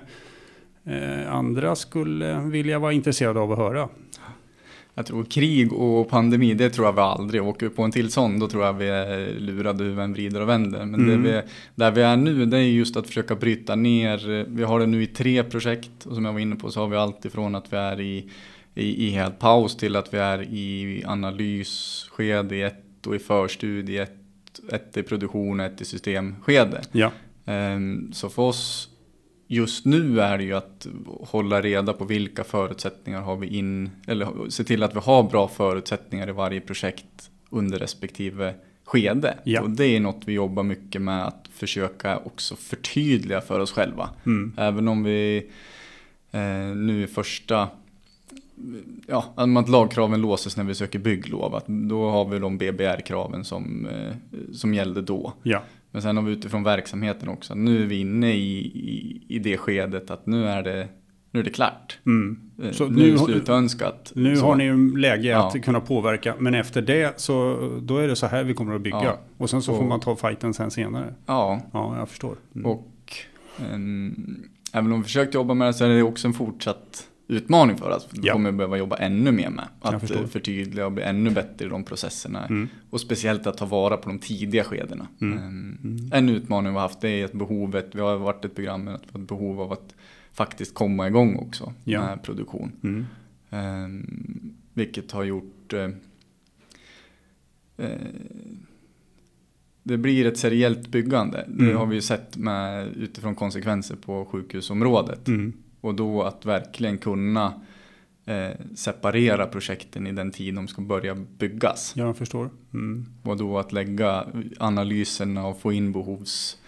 eh, 0.84 1.32
andra 1.34 1.76
skulle 1.76 2.40
vilja 2.40 2.78
vara 2.78 2.92
intresserade 2.92 3.40
av 3.40 3.52
att 3.52 3.58
höra. 3.58 3.88
Jag 4.94 5.06
tror 5.06 5.24
krig 5.24 5.72
och 5.72 6.08
pandemi, 6.08 6.54
det 6.54 6.70
tror 6.70 6.86
jag 6.86 6.92
vi 6.92 7.00
aldrig. 7.00 7.42
Åker 7.42 7.68
på 7.68 7.82
en 7.82 7.92
till 7.92 8.12
sån, 8.12 8.38
då 8.38 8.48
tror 8.48 8.64
jag 8.64 8.72
vi 8.72 8.88
är 8.88 9.40
lurade 9.40 9.84
hur 9.84 9.98
än 9.98 10.12
vrider 10.12 10.40
och 10.40 10.48
vänder. 10.48 10.84
Men 10.84 11.00
mm. 11.00 11.22
vi, 11.22 11.42
där 11.74 11.90
vi 11.90 12.02
är 12.02 12.16
nu, 12.16 12.46
det 12.46 12.56
är 12.56 12.62
just 12.62 12.96
att 12.96 13.06
försöka 13.06 13.34
bryta 13.34 13.74
ner. 13.74 14.44
Vi 14.48 14.62
har 14.62 14.80
det 14.80 14.86
nu 14.86 15.02
i 15.02 15.06
tre 15.06 15.44
projekt 15.44 16.06
och 16.06 16.14
som 16.14 16.24
jag 16.24 16.32
var 16.32 16.40
inne 16.40 16.56
på 16.56 16.70
så 16.70 16.80
har 16.80 16.88
vi 16.88 16.96
allt 16.96 17.24
ifrån 17.24 17.54
att 17.54 17.72
vi 17.72 17.76
är 17.76 18.00
i, 18.00 18.30
i, 18.74 19.06
i 19.06 19.10
helt 19.10 19.38
paus 19.38 19.76
till 19.76 19.96
att 19.96 20.14
vi 20.14 20.18
är 20.18 20.42
i 20.42 21.02
analysskede 21.06 22.56
i 22.56 22.62
ett 22.62 23.06
och 23.06 23.14
i 23.14 23.18
förstudie 23.18 23.98
ett, 23.98 24.10
ett 24.72 24.96
i 24.96 25.02
produktion 25.02 25.60
och 25.60 25.66
ett 25.66 25.80
i 25.80 25.84
systemskede. 25.84 26.82
Ja. 26.92 27.10
Um, 27.46 28.12
så 28.12 28.28
för 28.28 28.42
oss 28.42 28.88
just 29.54 29.84
nu 29.84 30.20
är 30.20 30.38
det 30.38 30.44
ju 30.44 30.52
att 30.52 30.86
hålla 31.20 31.60
reda 31.60 31.92
på 31.92 32.04
vilka 32.04 32.44
förutsättningar 32.44 33.20
har 33.20 33.36
vi 33.36 33.46
in, 33.46 33.90
eller 34.06 34.50
se 34.50 34.64
till 34.64 34.82
att 34.82 34.94
vi 34.94 35.00
har 35.00 35.22
bra 35.22 35.48
förutsättningar 35.48 36.28
i 36.28 36.32
varje 36.32 36.60
projekt 36.60 37.30
under 37.50 37.78
respektive 37.78 38.54
skede. 38.84 39.38
Ja. 39.44 39.62
Och 39.62 39.70
det 39.70 39.86
är 39.86 40.00
något 40.00 40.22
vi 40.24 40.32
jobbar 40.32 40.62
mycket 40.62 41.02
med 41.02 41.26
att 41.26 41.48
försöka 41.52 42.18
också 42.18 42.56
förtydliga 42.56 43.40
för 43.40 43.60
oss 43.60 43.72
själva. 43.72 44.10
Mm. 44.26 44.52
Även 44.56 44.88
om 44.88 45.02
vi 45.02 45.50
eh, 46.32 46.76
nu 46.76 47.02
i 47.02 47.06
första 47.06 47.68
Ja, 49.06 49.32
att 49.36 49.68
lagkraven 49.68 50.20
låses 50.20 50.56
när 50.56 50.64
vi 50.64 50.74
söker 50.74 50.98
bygglov. 50.98 51.54
Att 51.54 51.66
då 51.66 52.10
har 52.10 52.24
vi 52.24 52.38
de 52.38 52.58
BBR-kraven 52.58 53.44
som, 53.44 53.86
eh, 53.86 54.12
som 54.52 54.74
gällde 54.74 55.02
då. 55.02 55.32
Ja. 55.42 55.62
Men 55.94 56.02
sen 56.02 56.16
har 56.16 56.24
vi 56.24 56.32
utifrån 56.32 56.62
verksamheten 56.62 57.28
också. 57.28 57.54
Nu 57.54 57.82
är 57.82 57.86
vi 57.86 58.00
inne 58.00 58.32
i, 58.32 58.58
i, 58.66 59.22
i 59.28 59.38
det 59.38 59.56
skedet 59.56 60.10
att 60.10 60.26
nu 60.26 60.46
är 60.46 60.62
det, 60.62 60.88
nu 61.30 61.40
är 61.40 61.44
det 61.44 61.50
klart. 61.50 61.98
Mm. 62.06 62.40
Eh, 62.62 62.70
så 62.70 62.86
nu, 62.86 63.12
är 63.12 63.16
slutönskat. 63.16 64.12
Nu 64.14 64.36
så. 64.36 64.46
har 64.46 64.56
ni 64.56 64.64
ju 64.64 64.96
läge 64.96 65.28
ja. 65.28 65.48
att 65.48 65.62
kunna 65.62 65.80
påverka. 65.80 66.34
Men 66.38 66.54
efter 66.54 66.82
det 66.82 67.20
så 67.20 67.58
då 67.82 67.98
är 67.98 68.08
det 68.08 68.16
så 68.16 68.26
här 68.26 68.44
vi 68.44 68.54
kommer 68.54 68.74
att 68.74 68.80
bygga. 68.80 69.04
Ja. 69.04 69.18
Och 69.38 69.50
sen 69.50 69.62
så 69.62 69.72
och, 69.72 69.78
får 69.78 69.84
man 69.84 70.00
ta 70.00 70.16
fighten 70.16 70.54
sen 70.54 70.70
senare. 70.70 71.14
Ja. 71.26 71.60
Ja, 71.72 71.96
jag 71.98 72.08
förstår. 72.08 72.36
Mm. 72.54 72.66
Och 72.66 73.12
en, 73.72 74.48
även 74.72 74.92
om 74.92 74.98
vi 74.98 75.04
försökt 75.04 75.34
jobba 75.34 75.54
med 75.54 75.68
det 75.68 75.74
så 75.74 75.84
är 75.84 75.88
det 75.88 76.02
också 76.02 76.28
en 76.28 76.34
fortsatt 76.34 77.08
utmaning 77.28 77.76
för 77.76 77.90
oss. 77.90 78.08
Vi 78.12 78.20
ja. 78.22 78.32
kommer 78.32 78.52
behöva 78.52 78.76
jobba 78.76 78.96
ännu 78.96 79.32
mer 79.32 79.50
med. 79.50 79.68
Att 79.80 80.10
förtydliga 80.30 80.86
och 80.86 80.92
bli 80.92 81.02
ännu 81.02 81.30
bättre 81.30 81.66
i 81.66 81.68
de 81.68 81.84
processerna. 81.84 82.46
Mm. 82.46 82.68
Och 82.90 83.00
speciellt 83.00 83.46
att 83.46 83.58
ta 83.58 83.66
vara 83.66 83.96
på 83.96 84.08
de 84.08 84.18
tidiga 84.18 84.64
skedena. 84.64 85.08
Mm. 85.20 85.38
Um, 85.38 86.10
en 86.12 86.28
utmaning 86.28 86.72
vi 86.72 86.74
har 86.74 86.82
haft 86.82 87.04
är 87.04 87.24
att 87.24 87.32
behovet, 87.32 87.90
vi 87.92 88.00
har 88.00 88.16
varit 88.16 88.44
ett 88.44 88.54
program 88.54 88.84
med 88.84 88.94
ett 88.94 89.12
behov 89.12 89.60
av 89.60 89.72
att 89.72 89.94
faktiskt 90.32 90.74
komma 90.74 91.06
igång 91.08 91.36
också 91.36 91.72
ja. 91.84 92.00
med 92.00 92.22
produktion. 92.22 92.72
Mm. 92.82 93.06
Um, 93.50 94.56
vilket 94.72 95.12
har 95.12 95.24
gjort 95.24 95.72
uh, 95.72 95.88
uh, 97.80 97.88
det 99.82 99.98
blir 99.98 100.26
ett 100.26 100.38
seriellt 100.38 100.88
byggande. 100.88 101.44
Det 101.48 101.64
mm. 101.64 101.76
har 101.76 101.86
vi 101.86 101.94
ju 101.94 102.00
sett 102.00 102.36
med, 102.36 102.88
utifrån 102.96 103.34
konsekvenser 103.34 103.96
på 103.96 104.24
sjukhusområdet. 104.24 105.28
Mm. 105.28 105.52
Och 105.84 105.94
då 105.94 106.22
att 106.22 106.44
verkligen 106.44 106.98
kunna 106.98 107.52
eh, 108.24 108.50
separera 108.74 109.46
projekten 109.46 110.06
i 110.06 110.12
den 110.12 110.30
tid 110.30 110.54
de 110.54 110.68
ska 110.68 110.82
börja 110.82 111.14
byggas. 111.14 111.92
Ja, 111.96 112.06
jag 112.06 112.16
förstår. 112.16 112.50
Mm. 112.74 113.06
Och 113.22 113.36
då 113.36 113.58
att 113.58 113.72
lägga 113.72 114.26
analyserna 114.58 115.46
och 115.46 115.60
få 115.60 115.72
in 115.72 115.92
behovs, 115.92 116.58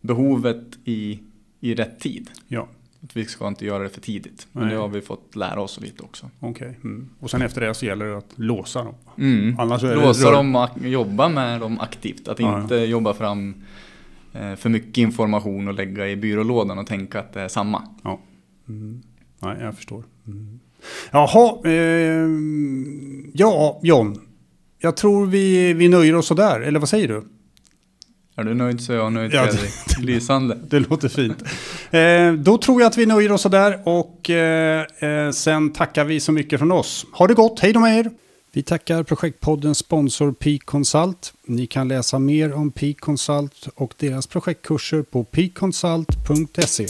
behovet 0.00 0.78
i, 0.84 1.20
i 1.60 1.74
rätt 1.74 2.00
tid. 2.00 2.30
Ja. 2.48 2.68
Att 3.04 3.16
vi 3.16 3.24
ska 3.24 3.48
inte 3.48 3.66
göra 3.66 3.82
det 3.82 3.88
för 3.88 4.00
tidigt. 4.00 4.46
Men 4.52 4.62
Nej. 4.62 4.74
det 4.74 4.80
har 4.80 4.88
vi 4.88 5.00
fått 5.00 5.36
lära 5.36 5.60
oss 5.60 5.80
lite 5.80 6.02
också. 6.02 6.30
Okej. 6.40 6.68
Okay. 6.68 6.80
Mm. 6.84 7.08
Och 7.20 7.30
sen 7.30 7.42
efter 7.42 7.60
det 7.60 7.74
så 7.74 7.86
gäller 7.86 8.06
det 8.06 8.18
att 8.18 8.32
låsa 8.34 8.84
dem. 8.84 8.94
Mm. 9.18 9.60
Annars 9.60 9.82
låsa 9.82 10.30
dem, 10.30 10.68
jobba 10.84 11.28
med 11.28 11.60
dem 11.60 11.80
aktivt. 11.80 12.28
Att 12.28 12.40
ja, 12.40 12.62
inte 12.62 12.74
ja. 12.74 12.84
jobba 12.84 13.14
fram 13.14 13.54
eh, 14.32 14.54
för 14.54 14.68
mycket 14.68 14.98
information 14.98 15.68
och 15.68 15.74
lägga 15.74 16.08
i 16.08 16.16
byrålådan 16.16 16.78
och 16.78 16.86
tänka 16.86 17.20
att 17.20 17.32
det 17.32 17.40
är 17.40 17.48
samma. 17.48 17.82
Ja. 18.02 18.20
Mm. 18.70 19.02
Nej, 19.38 19.56
jag 19.60 19.74
förstår. 19.74 20.04
Mm. 20.26 20.60
Jaha, 21.10 21.58
eh, 21.64 22.28
ja 23.34 23.80
John. 23.82 24.20
Jag 24.78 24.96
tror 24.96 25.26
vi, 25.26 25.72
vi 25.72 25.88
nöjer 25.88 26.14
oss 26.14 26.26
sådär, 26.26 26.60
eller 26.60 26.80
vad 26.80 26.88
säger 26.88 27.08
du? 27.08 27.24
Är 28.36 28.44
du 28.44 28.54
nöjd 28.54 28.80
så 28.80 28.92
är 28.92 28.96
jag 28.96 29.12
nöjd 29.12 29.34
ja, 29.34 29.46
Fredrik. 29.46 29.98
Lysande. 29.98 30.58
Det 30.68 30.80
låter 30.80 31.08
fint. 31.08 31.42
Eh, 31.90 32.32
då 32.32 32.58
tror 32.58 32.80
jag 32.80 32.88
att 32.88 32.96
vi 32.96 33.06
nöjer 33.06 33.32
oss 33.32 33.42
sådär 33.42 33.80
och 33.84 34.30
eh, 34.30 34.86
eh, 34.98 35.30
sen 35.30 35.72
tackar 35.72 36.04
vi 36.04 36.20
så 36.20 36.32
mycket 36.32 36.58
från 36.58 36.72
oss. 36.72 37.06
Ha 37.12 37.26
det 37.26 37.34
gott, 37.34 37.60
hej 37.60 37.72
då 37.72 37.80
med 37.80 37.98
er! 37.98 38.10
Vi 38.52 38.62
tackar 38.62 39.02
projektpoddens 39.02 39.78
sponsor 39.78 40.32
Peak 40.32 40.64
Consult. 40.64 41.32
Ni 41.46 41.66
kan 41.66 41.88
läsa 41.88 42.18
mer 42.18 42.52
om 42.52 42.70
Peak 42.70 43.00
Consult 43.00 43.68
och 43.74 43.94
deras 43.96 44.26
projektkurser 44.26 45.02
på 45.02 45.24
peakconsult.se. 45.24 46.86